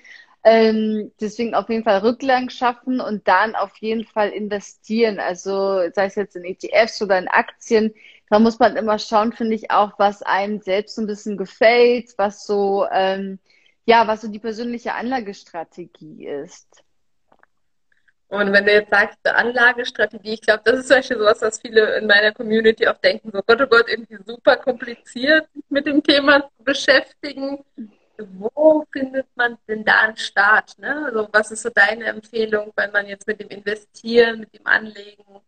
[0.45, 5.21] Ähm, deswegen auf jeden Fall Rücklagen schaffen und dann auf jeden Fall investieren.
[5.21, 7.95] Also sei es jetzt in ETFs oder in Aktien,
[8.33, 12.15] da muss man immer schauen, finde ich auch, was einem selbst so ein bisschen gefällt,
[12.17, 13.39] was so ähm,
[13.85, 16.83] ja, was so die persönliche Anlagestrategie ist.
[18.29, 21.99] Und wenn du jetzt sagst, Anlagestrategie, ich glaube, das ist zum Beispiel sowas, was viele
[21.99, 26.41] in meiner Community auch denken, so Gott, oh Gott, irgendwie super kompliziert, mit dem Thema
[26.41, 27.63] zu beschäftigen.
[28.17, 30.79] Wo findet man denn da einen Start?
[30.79, 31.05] Ne?
[31.05, 35.43] Also was ist so deine Empfehlung, wenn man jetzt mit dem Investieren, mit dem Anlegen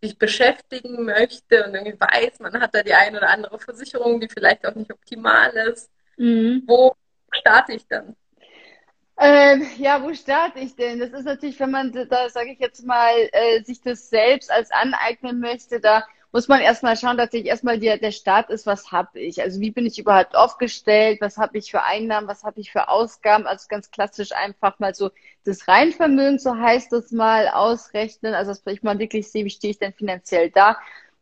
[0.00, 4.28] sich beschäftigen möchte und irgendwie weiß, man hat da die eine oder andere Versicherung, die
[4.28, 5.90] vielleicht auch nicht optimal ist.
[6.16, 6.62] Mhm.
[6.66, 6.94] Wo
[7.32, 8.16] starte ich dann?
[9.20, 11.00] Ähm, ja, wo starte ich denn?
[11.00, 14.70] Das ist natürlich, wenn man da, sage ich jetzt mal, äh, sich das selbst als
[14.70, 18.92] aneignen möchte, da muss man erstmal schauen, dass ich erstmal der, der Start ist, was
[18.92, 19.40] habe ich?
[19.40, 21.20] Also wie bin ich überhaupt aufgestellt?
[21.20, 22.28] Was habe ich für Einnahmen?
[22.28, 23.46] Was habe ich für Ausgaben?
[23.46, 25.10] Also ganz klassisch einfach mal so
[25.44, 28.34] das Reinvermögen, so heißt das mal, ausrechnen.
[28.34, 30.76] Also dass ich mal wirklich sehe, wie stehe ich denn finanziell da?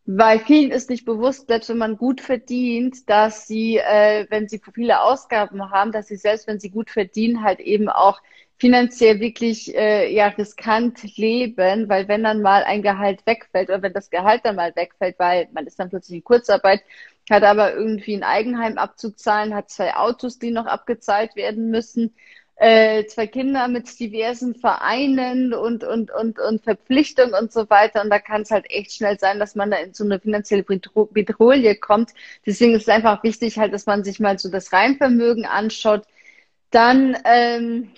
[0.07, 4.61] Weil vielen ist nicht bewusst, selbst wenn man gut verdient, dass sie, äh, wenn sie
[4.73, 8.21] viele Ausgaben haben, dass sie selbst, wenn sie gut verdienen, halt eben auch
[8.59, 13.93] finanziell wirklich äh, ja riskant leben, weil wenn dann mal ein Gehalt wegfällt oder wenn
[13.93, 16.83] das Gehalt dann mal wegfällt, weil man ist dann plötzlich in Kurzarbeit,
[17.31, 22.15] hat aber irgendwie ein Eigenheim abzuzahlen, hat zwei Autos, die noch abgezahlt werden müssen
[22.57, 28.03] äh, zwei Kinder mit diversen Vereinen und, und, und, und Verpflichtungen und so weiter.
[28.03, 30.63] Und da kann es halt echt schnell sein, dass man da in so eine finanzielle
[30.63, 32.13] Bedrohung kommt.
[32.47, 36.07] Deswegen ist es einfach wichtig, halt, dass man sich mal so das Reinvermögen anschaut.
[36.71, 37.91] Dann, ähm,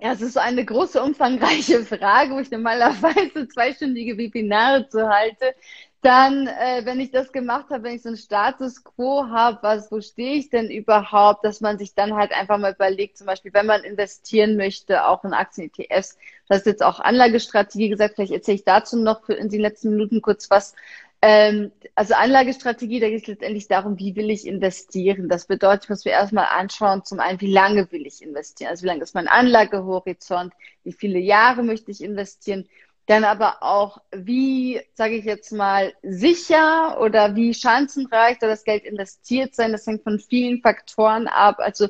[0.00, 5.54] ja, es ist so eine große, umfangreiche Frage, wo ich normalerweise zweistündige Webinare zu halte
[6.02, 9.90] dann, äh, wenn ich das gemacht habe, wenn ich so einen Status quo habe, was,
[9.92, 13.54] wo stehe ich denn überhaupt, dass man sich dann halt einfach mal überlegt, zum Beispiel,
[13.54, 16.18] wenn man investieren möchte, auch in Aktien-ETFs,
[16.48, 19.90] das ist jetzt auch Anlagestrategie gesagt, vielleicht erzähle ich dazu noch für in den letzten
[19.90, 20.74] Minuten kurz was.
[21.22, 25.28] Ähm, also Anlagestrategie, da geht es letztendlich darum, wie will ich investieren.
[25.28, 28.88] Das bedeutet, muss mir erstmal anschauen, zum einen, wie lange will ich investieren, also wie
[28.88, 30.52] lange ist mein Anlagehorizont,
[30.82, 32.66] wie viele Jahre möchte ich investieren
[33.06, 38.84] dann aber auch, wie, sage ich jetzt mal, sicher oder wie chancenreich soll das Geld
[38.84, 39.72] investiert sein.
[39.72, 41.56] Das hängt von vielen Faktoren ab.
[41.58, 41.88] Also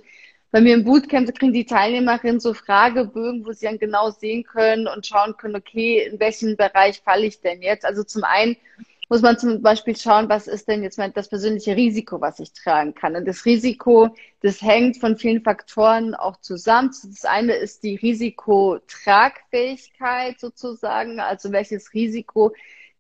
[0.51, 4.87] bei mir im Bootcamp kriegen die Teilnehmerinnen so Fragebögen, wo sie dann genau sehen können
[4.87, 7.85] und schauen können, okay, in welchen Bereich falle ich denn jetzt?
[7.85, 8.57] Also zum einen
[9.09, 12.95] muss man zum Beispiel schauen, was ist denn jetzt das persönliche Risiko, was ich tragen
[12.95, 13.17] kann.
[13.17, 16.91] Und das Risiko, das hängt von vielen Faktoren auch zusammen.
[17.05, 22.53] Das eine ist die Risikotragfähigkeit sozusagen, also welches Risiko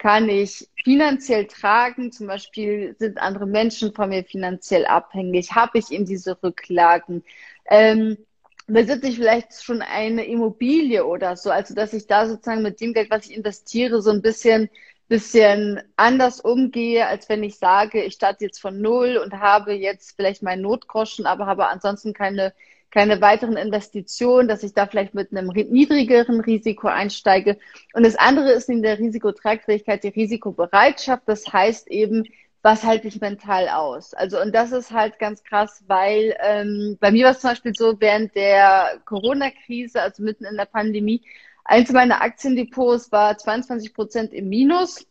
[0.03, 2.11] kann ich finanziell tragen?
[2.11, 5.53] Zum Beispiel sind andere Menschen von mir finanziell abhängig?
[5.53, 7.23] Habe ich eben diese Rücklagen?
[7.67, 8.19] Ähm,
[8.67, 11.51] besitze ich vielleicht schon eine Immobilie oder so?
[11.51, 14.71] Also, dass ich da sozusagen mit dem Geld, was ich investiere, so ein bisschen
[15.13, 20.17] bisschen anders umgehe, als wenn ich sage, ich starte jetzt von Null und habe jetzt
[20.17, 22.55] vielleicht meinen Notgroschen, aber habe ansonsten keine,
[22.91, 27.59] keine weiteren Investitionen, dass ich da vielleicht mit einem niedrigeren Risiko einsteige.
[27.93, 31.25] Und das andere ist in der Risikotragfähigkeit die Risikobereitschaft.
[31.27, 32.25] Das heißt eben,
[32.63, 34.15] was halte ich mental aus?
[34.15, 37.75] Also, und das ist halt ganz krass, weil ähm, bei mir war es zum Beispiel
[37.75, 41.21] so, während der Corona-Krise, also mitten in der Pandemie,
[41.65, 45.07] Eins meiner Aktiendepots war 22 Prozent im Minus.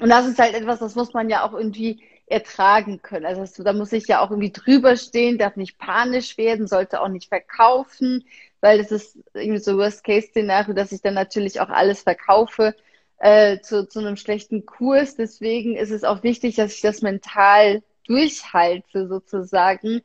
[0.00, 3.26] Und das ist halt etwas, das muss man ja auch irgendwie ertragen können.
[3.26, 7.08] Also da muss ich ja auch irgendwie drüber stehen, darf nicht panisch werden, sollte auch
[7.08, 8.24] nicht verkaufen,
[8.60, 12.74] weil das ist irgendwie so Worst-Case-Szenario, dass ich dann natürlich auch alles verkaufe
[13.18, 15.16] äh, zu, zu einem schlechten Kurs.
[15.16, 20.02] Deswegen ist es auch wichtig, dass ich das mental durchhalte sozusagen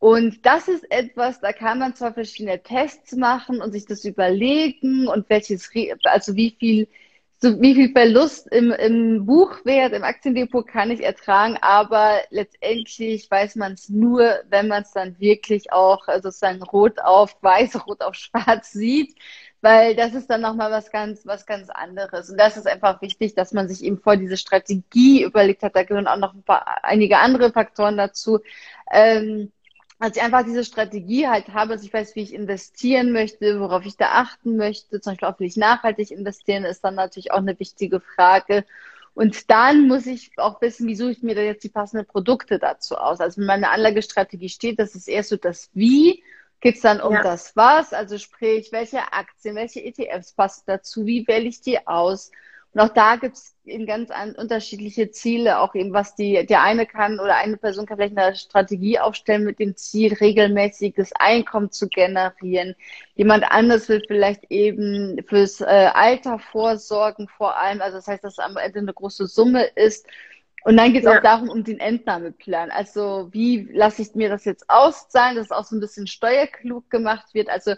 [0.00, 5.06] und das ist etwas, da kann man zwar verschiedene Tests machen und sich das überlegen
[5.08, 5.70] und welches,
[6.04, 6.88] also wie viel,
[7.36, 13.56] so wie viel Verlust im, im Buchwert, im Aktiendepot kann ich ertragen, aber letztendlich weiß
[13.56, 18.14] man es nur, wenn man es dann wirklich auch sozusagen rot auf weiß, rot auf
[18.14, 19.14] schwarz sieht,
[19.60, 22.30] weil das ist dann nochmal was ganz, was ganz anderes.
[22.30, 25.76] Und das ist einfach wichtig, dass man sich eben vor diese Strategie überlegt hat.
[25.76, 28.40] Da gehören auch noch ein paar, einige andere Faktoren dazu.
[28.90, 29.52] Ähm,
[30.00, 33.84] als ich einfach diese Strategie halt habe, dass ich weiß, wie ich investieren möchte, worauf
[33.84, 37.38] ich da achten möchte, zum Beispiel auch will ich nachhaltig investieren, ist dann natürlich auch
[37.38, 38.64] eine wichtige Frage.
[39.12, 42.58] Und dann muss ich auch wissen, wie suche ich mir da jetzt die passenden Produkte
[42.58, 43.20] dazu aus.
[43.20, 46.24] Also wenn meine Anlagestrategie steht, das ist erst so das Wie,
[46.60, 47.22] geht es dann um ja.
[47.22, 52.30] das Was, also sprich, welche Aktien, welche ETFs passen dazu, wie wähle ich die aus
[52.72, 56.86] und auch da gibt es eben ganz unterschiedliche Ziele, auch eben was die, der eine
[56.86, 61.88] kann oder eine Person kann vielleicht eine Strategie aufstellen mit dem Ziel, regelmäßiges Einkommen zu
[61.88, 62.76] generieren.
[63.16, 68.34] Jemand anderes will vielleicht eben fürs äh, Alter vorsorgen vor allem, also das heißt, dass
[68.34, 70.06] es am Ende eine große Summe ist.
[70.62, 71.18] Und dann geht es ja.
[71.18, 72.70] auch darum, um den Entnahmeplan.
[72.70, 76.88] Also wie lasse ich mir das jetzt auszahlen, dass es auch so ein bisschen steuerklug
[76.90, 77.48] gemacht wird.
[77.48, 77.74] Also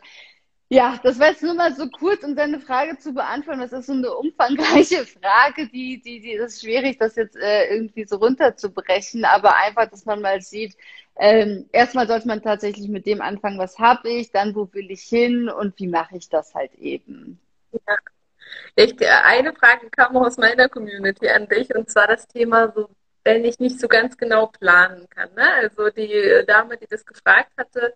[0.73, 3.61] ja, das war jetzt nur mal so kurz, um deine Frage zu beantworten.
[3.61, 8.07] Das ist so eine umfangreiche Frage, die, die, die ist schwierig, das jetzt äh, irgendwie
[8.07, 10.75] so runterzubrechen, aber einfach, dass man mal sieht,
[11.17, 15.03] ähm, erstmal sollte man tatsächlich mit dem anfangen, was habe ich, dann wo will ich
[15.03, 17.39] hin und wie mache ich das halt eben.
[17.73, 17.99] Ja.
[18.75, 22.89] Ich, äh, eine Frage kam aus meiner Community an dich und zwar das Thema so,
[23.25, 25.35] wenn ich nicht so ganz genau planen kann.
[25.35, 25.53] Ne?
[25.53, 27.93] Also die Dame, die das gefragt hatte,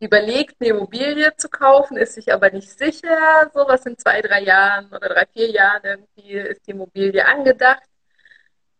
[0.00, 4.42] überlegt, eine Immobilie zu kaufen, ist sich aber nicht sicher, so was in zwei, drei
[4.42, 7.82] Jahren oder drei, vier Jahren irgendwie ist die Immobilie angedacht.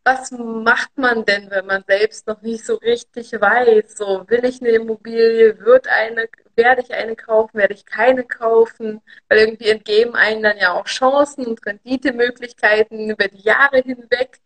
[0.03, 3.97] Was macht man denn, wenn man selbst noch nicht so richtig weiß?
[3.99, 5.59] So, will ich eine Immobilie?
[5.61, 7.59] Wird eine, werde ich eine kaufen?
[7.59, 9.03] Werde ich keine kaufen?
[9.29, 14.39] Weil irgendwie entgeben einen dann ja auch Chancen und Renditemöglichkeiten über die Jahre hinweg.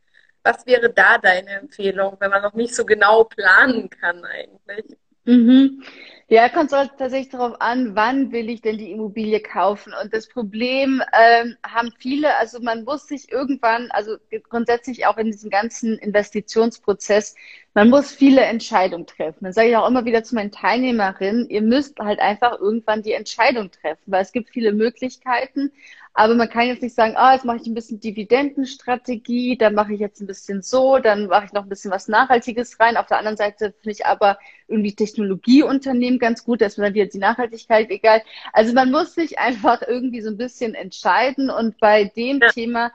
[0.43, 4.97] Was wäre da deine Empfehlung, wenn man noch nicht so genau planen kann eigentlich?
[5.25, 5.83] Mhm.
[6.29, 9.93] Ja, kommt so tatsächlich darauf an, wann will ich denn die Immobilie kaufen?
[10.03, 14.17] Und das Problem ähm, haben viele, also man muss sich irgendwann, also
[14.49, 17.35] grundsätzlich auch in diesem ganzen Investitionsprozess,
[17.75, 19.45] man muss viele Entscheidungen treffen.
[19.45, 23.13] Dann sage ich auch immer wieder zu meinen Teilnehmerinnen, ihr müsst halt einfach irgendwann die
[23.13, 25.73] Entscheidung treffen, weil es gibt viele Möglichkeiten,
[26.17, 29.95] aber man kann jetzt nicht sagen, ah, jetzt mache ich ein bisschen Dividendenstrategie, dann mache
[29.95, 32.97] ich jetzt ein bisschen so, dann mache ich noch ein bisschen was Nachhaltiges rein.
[32.97, 36.95] Auf der anderen Seite finde ich aber irgendwie Technologieunternehmen ganz gut, da ist mir dann
[36.95, 38.23] wieder die Nachhaltigkeit egal.
[38.53, 42.49] Also man muss sich einfach irgendwie so ein bisschen entscheiden und bei dem ja.
[42.53, 42.93] Thema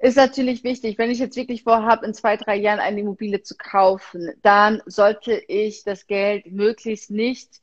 [0.00, 3.54] ist natürlich wichtig, wenn ich jetzt wirklich vorhabe, in zwei, drei Jahren eine Immobilie zu
[3.56, 7.60] kaufen, dann sollte ich das Geld möglichst nicht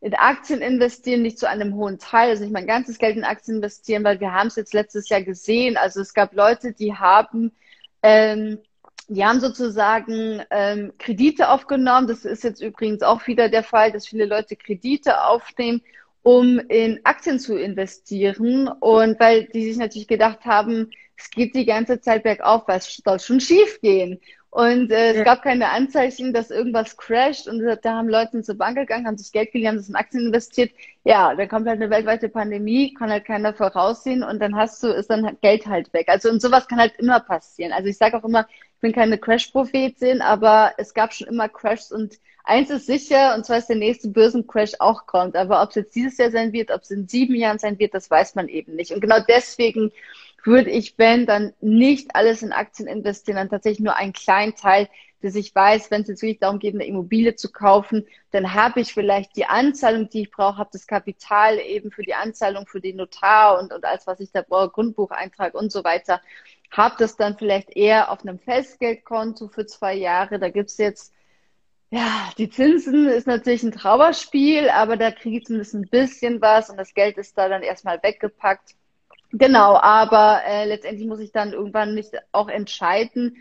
[0.00, 3.56] in Aktien investieren, nicht zu einem hohen Teil, also nicht mein ganzes Geld in Aktien
[3.56, 5.76] investieren, weil wir haben es jetzt letztes Jahr gesehen.
[5.78, 7.52] Also es gab Leute, die haben,
[8.02, 8.58] ähm,
[9.08, 12.06] die haben sozusagen ähm, Kredite aufgenommen.
[12.06, 15.82] Das ist jetzt übrigens auch wieder der Fall, dass viele Leute Kredite aufnehmen,
[16.28, 18.68] um in Aktien zu investieren.
[18.68, 23.00] Und weil die sich natürlich gedacht haben, es geht die ganze Zeit bergauf, weil es
[23.02, 24.20] soll schon schief gehen.
[24.50, 25.20] Und äh, ja.
[25.20, 27.48] es gab keine Anzeichen, dass irgendwas crasht.
[27.48, 30.26] Und da haben Leute zur Bank gegangen, haben sich Geld geliehen, haben das in Aktien
[30.26, 30.70] investiert.
[31.02, 34.88] Ja, dann kommt halt eine weltweite Pandemie, kann halt keiner voraussehen und dann hast du,
[34.88, 36.10] ist dann Geld halt weg.
[36.10, 37.72] Also und sowas kann halt immer passieren.
[37.72, 41.90] Also ich sage auch immer, ich bin keine Crash-Prophetin, aber es gab schon immer Crashs
[41.90, 42.18] und
[42.48, 45.36] eins ist sicher, und zwar ist der nächste Börsencrash auch kommt.
[45.36, 47.94] Aber ob es jetzt dieses Jahr sein wird, ob es in sieben Jahren sein wird,
[47.94, 48.92] das weiß man eben nicht.
[48.92, 49.92] Und genau deswegen
[50.44, 54.88] würde ich, wenn, dann nicht alles in Aktien investieren, dann tatsächlich nur einen kleinen Teil,
[55.20, 58.80] dass ich weiß, wenn es jetzt wirklich darum geht, eine Immobilie zu kaufen, dann habe
[58.80, 62.80] ich vielleicht die Anzahlung, die ich brauche, habe das Kapital eben für die Anzahlung für
[62.80, 66.20] den Notar und, und alles, was ich da brauche, Grundbucheintrag und so weiter,
[66.70, 70.38] habe das dann vielleicht eher auf einem Festgeldkonto für zwei Jahre.
[70.38, 71.12] Da gibt's jetzt,
[71.90, 76.70] ja, die Zinsen ist natürlich ein Trauerspiel, aber da kriege ich zumindest ein bisschen was
[76.70, 78.74] und das Geld ist da dann erstmal weggepackt.
[79.32, 83.36] Genau, aber äh, letztendlich muss ich dann irgendwann nicht auch entscheiden.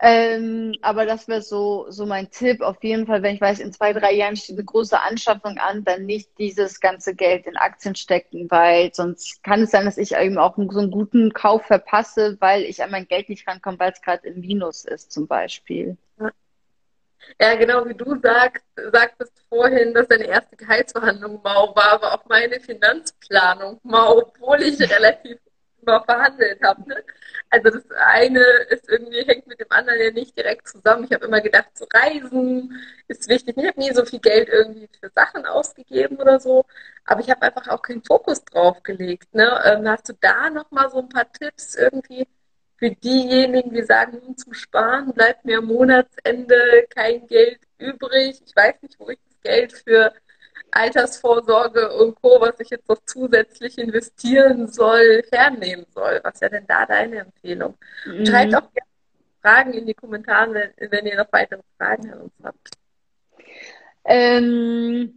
[0.00, 2.60] Ähm, aber das wäre so, so mein Tipp.
[2.60, 5.84] Auf jeden Fall, wenn ich weiß, in zwei, drei Jahren steht eine große Anschaffung an,
[5.84, 10.14] dann nicht dieses ganze Geld in Aktien stecken, weil sonst kann es sein, dass ich
[10.14, 13.92] eben auch so einen guten Kauf verpasse, weil ich an mein Geld nicht rankomme, weil
[13.92, 15.96] es gerade im Minus ist, zum Beispiel.
[16.20, 16.30] Ja.
[17.40, 22.24] Ja, genau wie du sagst, sagtest vorhin, dass deine erste Gehaltsverhandlung mau war, aber auch
[22.26, 25.38] meine Finanzplanung mau, obwohl ich relativ
[25.82, 26.88] immer verhandelt habe.
[26.88, 27.04] Ne?
[27.50, 28.40] Also das eine
[28.70, 31.04] ist irgendwie, hängt mit dem anderen ja nicht direkt zusammen.
[31.04, 32.72] Ich habe immer gedacht, zu reisen
[33.08, 33.56] ist wichtig.
[33.56, 36.64] Ich habe nie so viel Geld irgendwie für Sachen ausgegeben oder so,
[37.04, 39.34] aber ich habe einfach auch keinen Fokus drauf gelegt.
[39.34, 39.60] Ne?
[39.64, 42.26] Ähm, hast du da nochmal so ein paar Tipps irgendwie?
[42.78, 48.40] Für diejenigen, die sagen, zum Sparen bleibt mir am Monatsende kein Geld übrig.
[48.46, 50.12] Ich weiß nicht, wo ich das Geld für
[50.70, 56.20] Altersvorsorge und Co., was ich jetzt noch zusätzlich investieren soll, hernehmen soll.
[56.22, 57.76] Was wäre denn da deine Empfehlung?
[58.06, 58.26] Mhm.
[58.26, 58.88] Schreibt auch gerne
[59.42, 62.70] Fragen in die Kommentare, wenn, wenn ihr noch weitere Fragen an uns habt.
[64.04, 65.16] Ähm,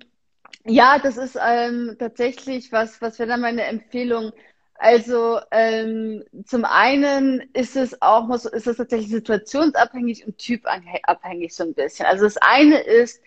[0.66, 4.32] ja, das ist ähm, tatsächlich was, was wäre dann meine Empfehlung?
[4.84, 11.76] Also ähm, zum einen ist es auch ist es tatsächlich situationsabhängig und typabhängig so ein
[11.76, 12.08] bisschen.
[12.08, 13.22] Also das eine ist,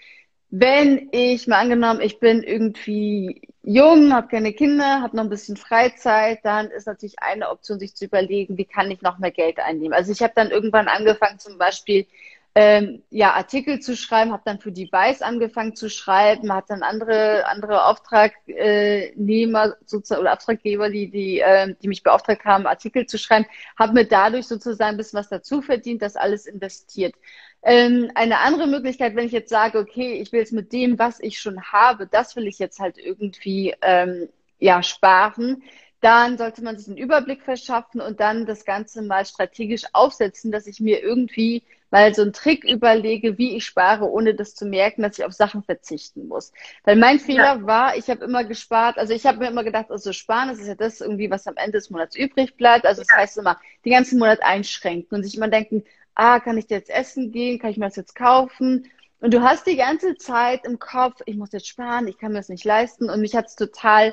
[0.51, 5.57] wenn ich mal angenommen, ich bin irgendwie jung, habe keine Kinder, habe noch ein bisschen
[5.57, 9.61] Freizeit, dann ist natürlich eine Option, sich zu überlegen, wie kann ich noch mehr Geld
[9.61, 9.93] einnehmen.
[9.95, 12.09] Also ich habe dann irgendwann angefangen, zum Beispiel
[12.57, 16.85] ähm, ja, Artikel zu schreiben, habe dann für die Weiß angefangen zu schreiben, hat dann
[16.85, 23.19] andere, andere Auftragnehmer sozusagen oder Auftraggeber, die, die, äh, die mich beauftragt haben, Artikel zu
[23.19, 23.47] schreiben,
[23.77, 27.15] habe mir dadurch sozusagen ein bisschen was dazu verdient, das alles investiert.
[27.63, 31.19] Ähm, eine andere Möglichkeit, wenn ich jetzt sage, okay, ich will jetzt mit dem, was
[31.19, 34.29] ich schon habe, das will ich jetzt halt irgendwie ähm,
[34.61, 35.63] ja sparen,
[36.05, 40.67] dann sollte man sich einen Überblick verschaffen und dann das Ganze mal strategisch aufsetzen, dass
[40.67, 45.01] ich mir irgendwie mal so einen Trick überlege, wie ich spare, ohne das zu merken,
[45.01, 46.53] dass ich auf Sachen verzichten muss.
[46.83, 47.67] Weil mein Fehler ja.
[47.67, 50.67] war, ich habe immer gespart, also ich habe mir immer gedacht, also sparen, das ist
[50.67, 52.85] ja das irgendwie, was am Ende des Monats übrig bleibt.
[52.85, 53.17] Also das ja.
[53.17, 55.85] heißt immer, den ganzen Monat einschränken und sich immer denken,
[56.15, 58.91] ah, kann ich jetzt essen gehen, kann ich mir das jetzt kaufen?
[59.21, 62.39] Und du hast die ganze Zeit im Kopf, ich muss jetzt sparen, ich kann mir
[62.39, 63.09] das nicht leisten.
[63.09, 64.13] Und mich hat es total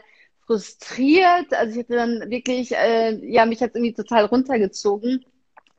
[0.52, 1.54] frustriert.
[1.54, 5.24] Also ich hatte dann wirklich, äh, ja, mich hat irgendwie total runtergezogen.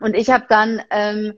[0.01, 1.35] Und ich habe dann ähm,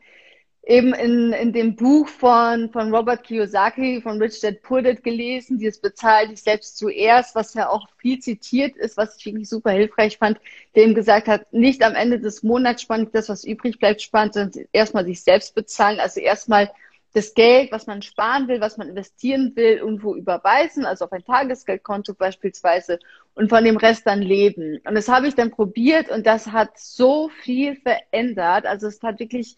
[0.66, 5.58] eben in, in dem Buch von, von Robert Kiyosaki, von Rich Dad Poor Dad gelesen,
[5.58, 9.72] dieses Bezahl dich selbst zuerst, was ja auch viel zitiert ist, was ich wirklich super
[9.72, 10.38] hilfreich fand,
[10.76, 14.34] der ihm gesagt hat, nicht am Ende des Monats spannend das, was übrig bleibt, spannend,
[14.34, 16.70] sondern erstmal sich selbst bezahlen, also erstmal
[17.14, 21.24] das Geld, was man sparen will, was man investieren will, irgendwo überweisen, also auf ein
[21.24, 22.98] Tagesgeldkonto beispielsweise,
[23.34, 24.80] und von dem Rest dann leben.
[24.84, 28.66] Und das habe ich dann probiert und das hat so viel verändert.
[28.66, 29.56] Also es hat wirklich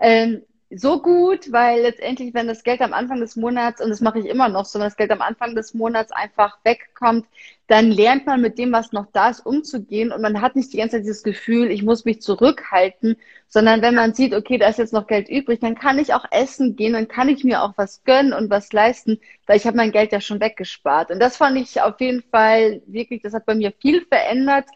[0.00, 4.18] ähm, so gut, weil letztendlich, wenn das Geld am Anfang des Monats, und das mache
[4.18, 7.26] ich immer noch so, wenn das Geld am Anfang des Monats einfach wegkommt,
[7.68, 10.76] dann lernt man mit dem, was noch da ist, umzugehen und man hat nicht die
[10.78, 13.16] ganze Zeit dieses Gefühl, ich muss mich zurückhalten,
[13.48, 16.24] sondern wenn man sieht, okay, da ist jetzt noch Geld übrig, dann kann ich auch
[16.30, 19.76] essen gehen, dann kann ich mir auch was gönnen und was leisten, weil ich habe
[19.76, 21.10] mein Geld ja schon weggespart.
[21.10, 24.66] Und das fand ich auf jeden Fall wirklich, das hat bei mir viel verändert.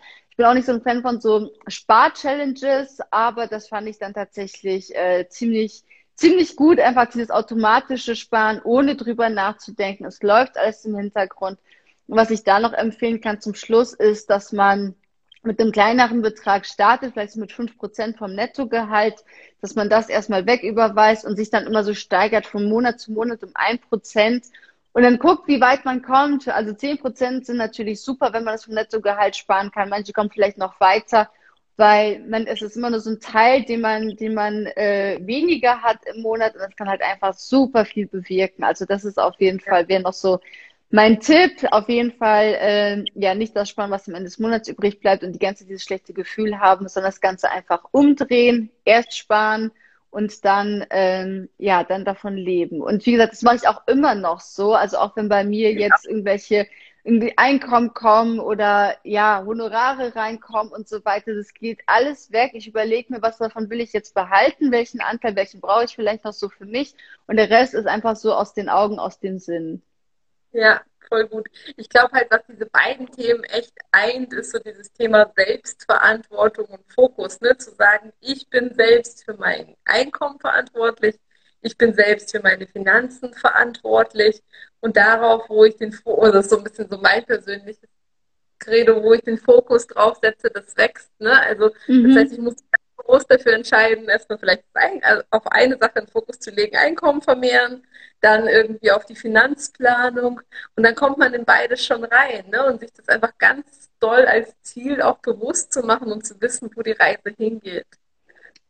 [0.42, 4.92] Bin auch nicht so ein Fan von so Spar-Challenges, aber das fand ich dann tatsächlich
[4.92, 5.84] äh, ziemlich,
[6.16, 6.80] ziemlich gut.
[6.80, 10.04] Einfach dieses automatische Sparen, ohne drüber nachzudenken.
[10.04, 11.60] Es läuft alles im Hintergrund.
[12.08, 14.96] Und was ich da noch empfehlen kann zum Schluss ist, dass man
[15.44, 19.22] mit einem kleineren Betrag startet, vielleicht mit fünf Prozent vom Nettogehalt,
[19.60, 23.44] dass man das erstmal wegüberweist und sich dann immer so steigert von Monat zu Monat
[23.44, 24.46] um ein Prozent
[24.92, 26.48] und dann guckt, wie weit man kommt.
[26.48, 29.88] Also zehn Prozent sind natürlich super, wenn man das vom Nettogehalt sparen kann.
[29.88, 31.30] Manche kommen vielleicht noch weiter,
[31.76, 35.80] weil man, es ist immer nur so ein Teil, den man, den man äh, weniger
[35.82, 38.64] hat im Monat und das kann halt einfach super viel bewirken.
[38.64, 40.40] Also das ist auf jeden Fall, wäre noch so
[40.90, 44.68] mein Tipp, auf jeden Fall, äh, ja, nicht das sparen, was am Ende des Monats
[44.68, 49.16] übrig bleibt und die ganze dieses schlechte Gefühl haben, sondern das Ganze einfach umdrehen, erst
[49.16, 49.72] sparen
[50.12, 52.82] und dann ähm, ja dann davon leben.
[52.82, 54.74] Und wie gesagt, das mache ich auch immer noch so.
[54.74, 55.88] Also auch wenn bei mir ja.
[55.88, 56.68] jetzt irgendwelche
[57.02, 62.50] irgendwie Einkommen kommen oder ja Honorare reinkommen und so weiter, das geht alles weg.
[62.52, 66.24] Ich überlege mir, was davon will ich jetzt behalten, welchen Anteil, welchen brauche ich vielleicht
[66.24, 66.94] noch so für mich
[67.26, 69.82] und der Rest ist einfach so aus den Augen, aus dem Sinn.
[70.52, 71.48] Ja, voll gut.
[71.76, 76.92] Ich glaube halt, was diese beiden Themen echt eint, ist so dieses Thema Selbstverantwortung und
[76.92, 77.56] Fokus, ne?
[77.56, 81.18] Zu sagen, ich bin selbst für mein Einkommen verantwortlich,
[81.60, 84.42] ich bin selbst für meine Finanzen verantwortlich
[84.80, 87.88] und darauf, wo ich den, oder das ist so ein bisschen so mein persönliches
[88.58, 91.40] Credo, wo ich den Fokus drauf setze, das wächst, ne?
[91.40, 92.08] Also, mhm.
[92.08, 92.56] das heißt, ich muss
[93.04, 94.64] groß dafür entscheiden, erstmal vielleicht
[95.02, 97.84] also auf eine Sache einen Fokus zu legen, Einkommen vermehren,
[98.20, 100.40] dann irgendwie auf die Finanzplanung
[100.76, 102.64] und dann kommt man in beides schon rein ne?
[102.66, 106.70] und sich das einfach ganz doll als Ziel auch bewusst zu machen und zu wissen,
[106.74, 107.86] wo die Reise hingeht.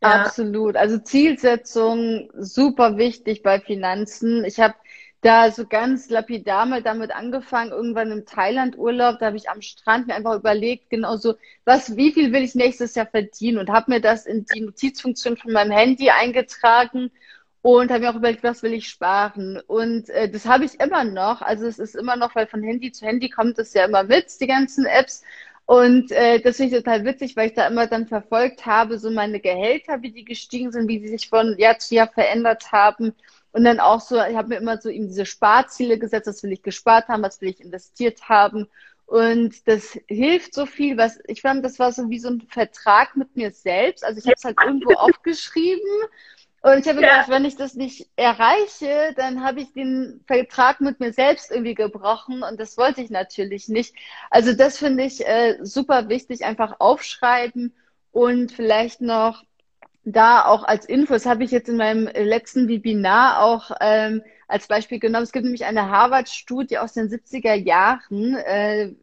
[0.03, 0.23] Ja.
[0.25, 0.75] Absolut.
[0.75, 4.45] Also Zielsetzung super wichtig bei Finanzen.
[4.45, 4.75] Ich habe
[5.23, 10.09] da so ganz lapidar mal damit angefangen, irgendwann im Thailand-Urlaub, da habe ich am Strand
[10.09, 13.93] mir einfach überlegt, genau so, was, wie viel will ich nächstes Jahr verdienen und habe
[13.93, 17.13] mir das in die Notizfunktion von meinem Handy eingetragen
[17.63, 19.61] und habe mir auch überlegt, was will ich sparen.
[19.69, 21.41] Und äh, das habe ich immer noch.
[21.41, 24.41] Also es ist immer noch, weil von Handy zu Handy kommt es ja immer mit,
[24.41, 25.23] die ganzen Apps.
[25.67, 29.11] Und äh, das finde ich total witzig, weil ich da immer dann verfolgt habe, so
[29.13, 33.15] meine Gehälter, wie die gestiegen sind, wie sie sich von Jahr zu Jahr verändert haben.
[33.53, 36.53] Und dann auch so, ich habe mir immer so eben diese Sparziele gesetzt, was will
[36.53, 38.69] ich gespart haben, was will ich investiert haben.
[39.07, 43.17] Und das hilft so viel, was ich fand, das war so wie so ein Vertrag
[43.17, 44.05] mit mir selbst.
[44.05, 45.83] Also ich habe es halt irgendwo aufgeschrieben
[46.63, 47.09] Und ich habe ja.
[47.11, 51.75] gedacht, wenn ich das nicht erreiche, dann habe ich den Vertrag mit mir selbst irgendwie
[51.75, 53.95] gebrochen und das wollte ich natürlich nicht.
[54.31, 57.75] Also das finde ich äh, super wichtig, einfach aufschreiben
[58.13, 59.45] und vielleicht noch
[60.05, 64.67] da auch als Info, das habe ich jetzt in meinem letzten Webinar auch ähm, als
[64.67, 65.25] Beispiel genommen.
[65.25, 68.95] Es gibt nämlich eine Harvard-Studie aus den 70er Jahren, äh,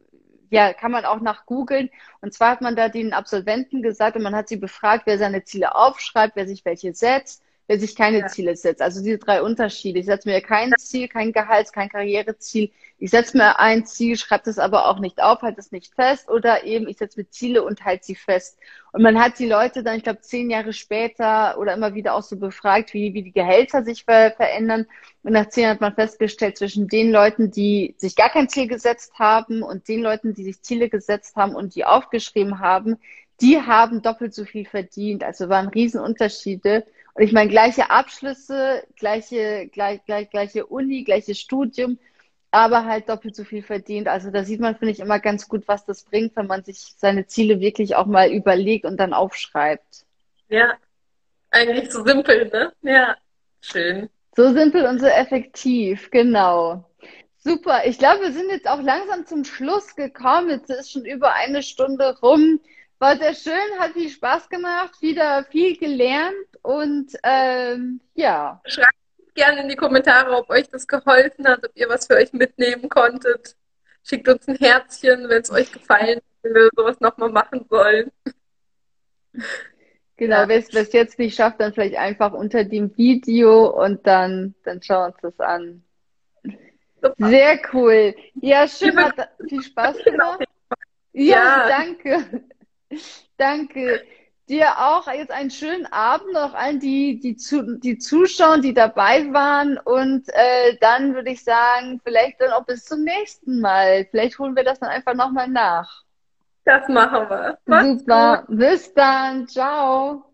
[0.50, 1.90] ja, kann man auch nach googeln.
[2.20, 5.44] Und zwar hat man da den Absolventen gesagt und man hat sie befragt, wer seine
[5.44, 8.26] Ziele aufschreibt, wer sich welche setzt wer sich keine ja.
[8.26, 8.82] Ziele setzt.
[8.82, 10.00] Also diese drei Unterschiede.
[10.00, 12.72] Ich setze mir kein Ziel, kein Gehalts, kein Karriereziel.
[12.98, 16.28] Ich setze mir ein Ziel, schreibe es aber auch nicht auf, halte es nicht fest.
[16.28, 18.58] Oder eben, ich setze mir Ziele und halte sie fest.
[18.90, 22.24] Und man hat die Leute dann, ich glaube, zehn Jahre später oder immer wieder auch
[22.24, 24.86] so befragt, wie, wie die Gehälter sich ver verändern.
[25.22, 28.66] Und nach zehn Jahren hat man festgestellt, zwischen den Leuten, die sich gar kein Ziel
[28.66, 32.98] gesetzt haben und den Leuten, die sich Ziele gesetzt haben und die aufgeschrieben haben,
[33.40, 35.22] die haben doppelt so viel verdient.
[35.22, 36.84] Also waren Riesenunterschiede.
[37.14, 41.98] Und ich meine, gleiche Abschlüsse, gleiche, gleich, gleich, gleiche Uni, gleiches Studium,
[42.50, 44.08] aber halt doppelt so viel verdient.
[44.08, 46.94] Also da sieht man, finde ich, immer ganz gut, was das bringt, wenn man sich
[46.96, 50.04] seine Ziele wirklich auch mal überlegt und dann aufschreibt.
[50.48, 50.74] Ja,
[51.50, 52.72] eigentlich so simpel, ne?
[52.82, 53.16] Ja,
[53.60, 54.08] schön.
[54.36, 56.84] So simpel und so effektiv, genau.
[57.42, 57.86] Super.
[57.86, 60.50] Ich glaube, wir sind jetzt auch langsam zum Schluss gekommen.
[60.50, 62.60] Jetzt ist schon über eine Stunde rum.
[63.00, 68.60] War sehr schön, hat viel Spaß gemacht, wieder viel gelernt und ähm, ja.
[68.66, 68.94] Schreibt
[69.34, 72.90] gerne in die Kommentare, ob euch das geholfen hat, ob ihr was für euch mitnehmen
[72.90, 73.56] konntet.
[74.04, 78.12] Schickt uns ein Herzchen, wenn es euch gefallen hat, wenn wir sowas nochmal machen sollen.
[80.18, 80.48] Genau, ja.
[80.48, 85.14] wer es jetzt nicht schafft, dann vielleicht einfach unter dem Video und dann, dann schauen
[85.22, 85.82] wir uns das an.
[87.00, 87.28] Super.
[87.30, 88.14] Sehr cool.
[88.42, 90.44] Ja, schön, hat viel Spaß gemacht.
[91.14, 92.44] Ja, ja, danke.
[93.36, 94.02] Danke.
[94.48, 99.32] Dir auch jetzt einen schönen Abend, auch allen, die, die, zu, die zuschauen, die dabei
[99.32, 99.78] waren.
[99.78, 104.06] Und äh, dann würde ich sagen, vielleicht dann auch bis zum nächsten Mal.
[104.10, 106.02] Vielleicht holen wir das dann einfach nochmal nach.
[106.64, 107.58] Das machen wir.
[107.66, 108.44] Mach's Super.
[108.46, 108.58] Gut.
[108.58, 109.46] Bis dann.
[109.46, 110.24] Ciao.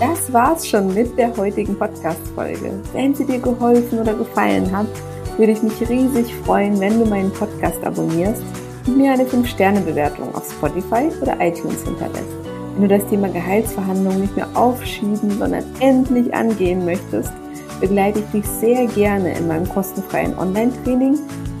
[0.00, 2.80] Das war's schon mit der heutigen Podcast-Folge.
[2.92, 4.86] Wenn sie dir geholfen oder gefallen hat,
[5.38, 8.42] würde ich mich riesig freuen, wenn du meinen Podcast abonnierst
[8.86, 12.34] und mir eine 5-Sterne-Bewertung auf Spotify oder iTunes hinterlässt.
[12.74, 17.32] Wenn du das Thema Gehaltsverhandlungen nicht mehr aufschieben, sondern endlich angehen möchtest,
[17.80, 21.18] begleite ich dich sehr gerne in meinem kostenfreien Online-Training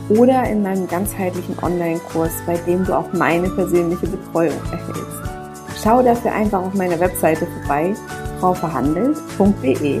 [0.08, 5.22] oder in meinem ganzheitlichen Online-Kurs, bei dem du auch meine persönliche Betreuung erhältst.
[5.82, 7.94] Schau dafür einfach auf meiner Webseite vorbei,
[8.40, 10.00] frauverhandelt.de.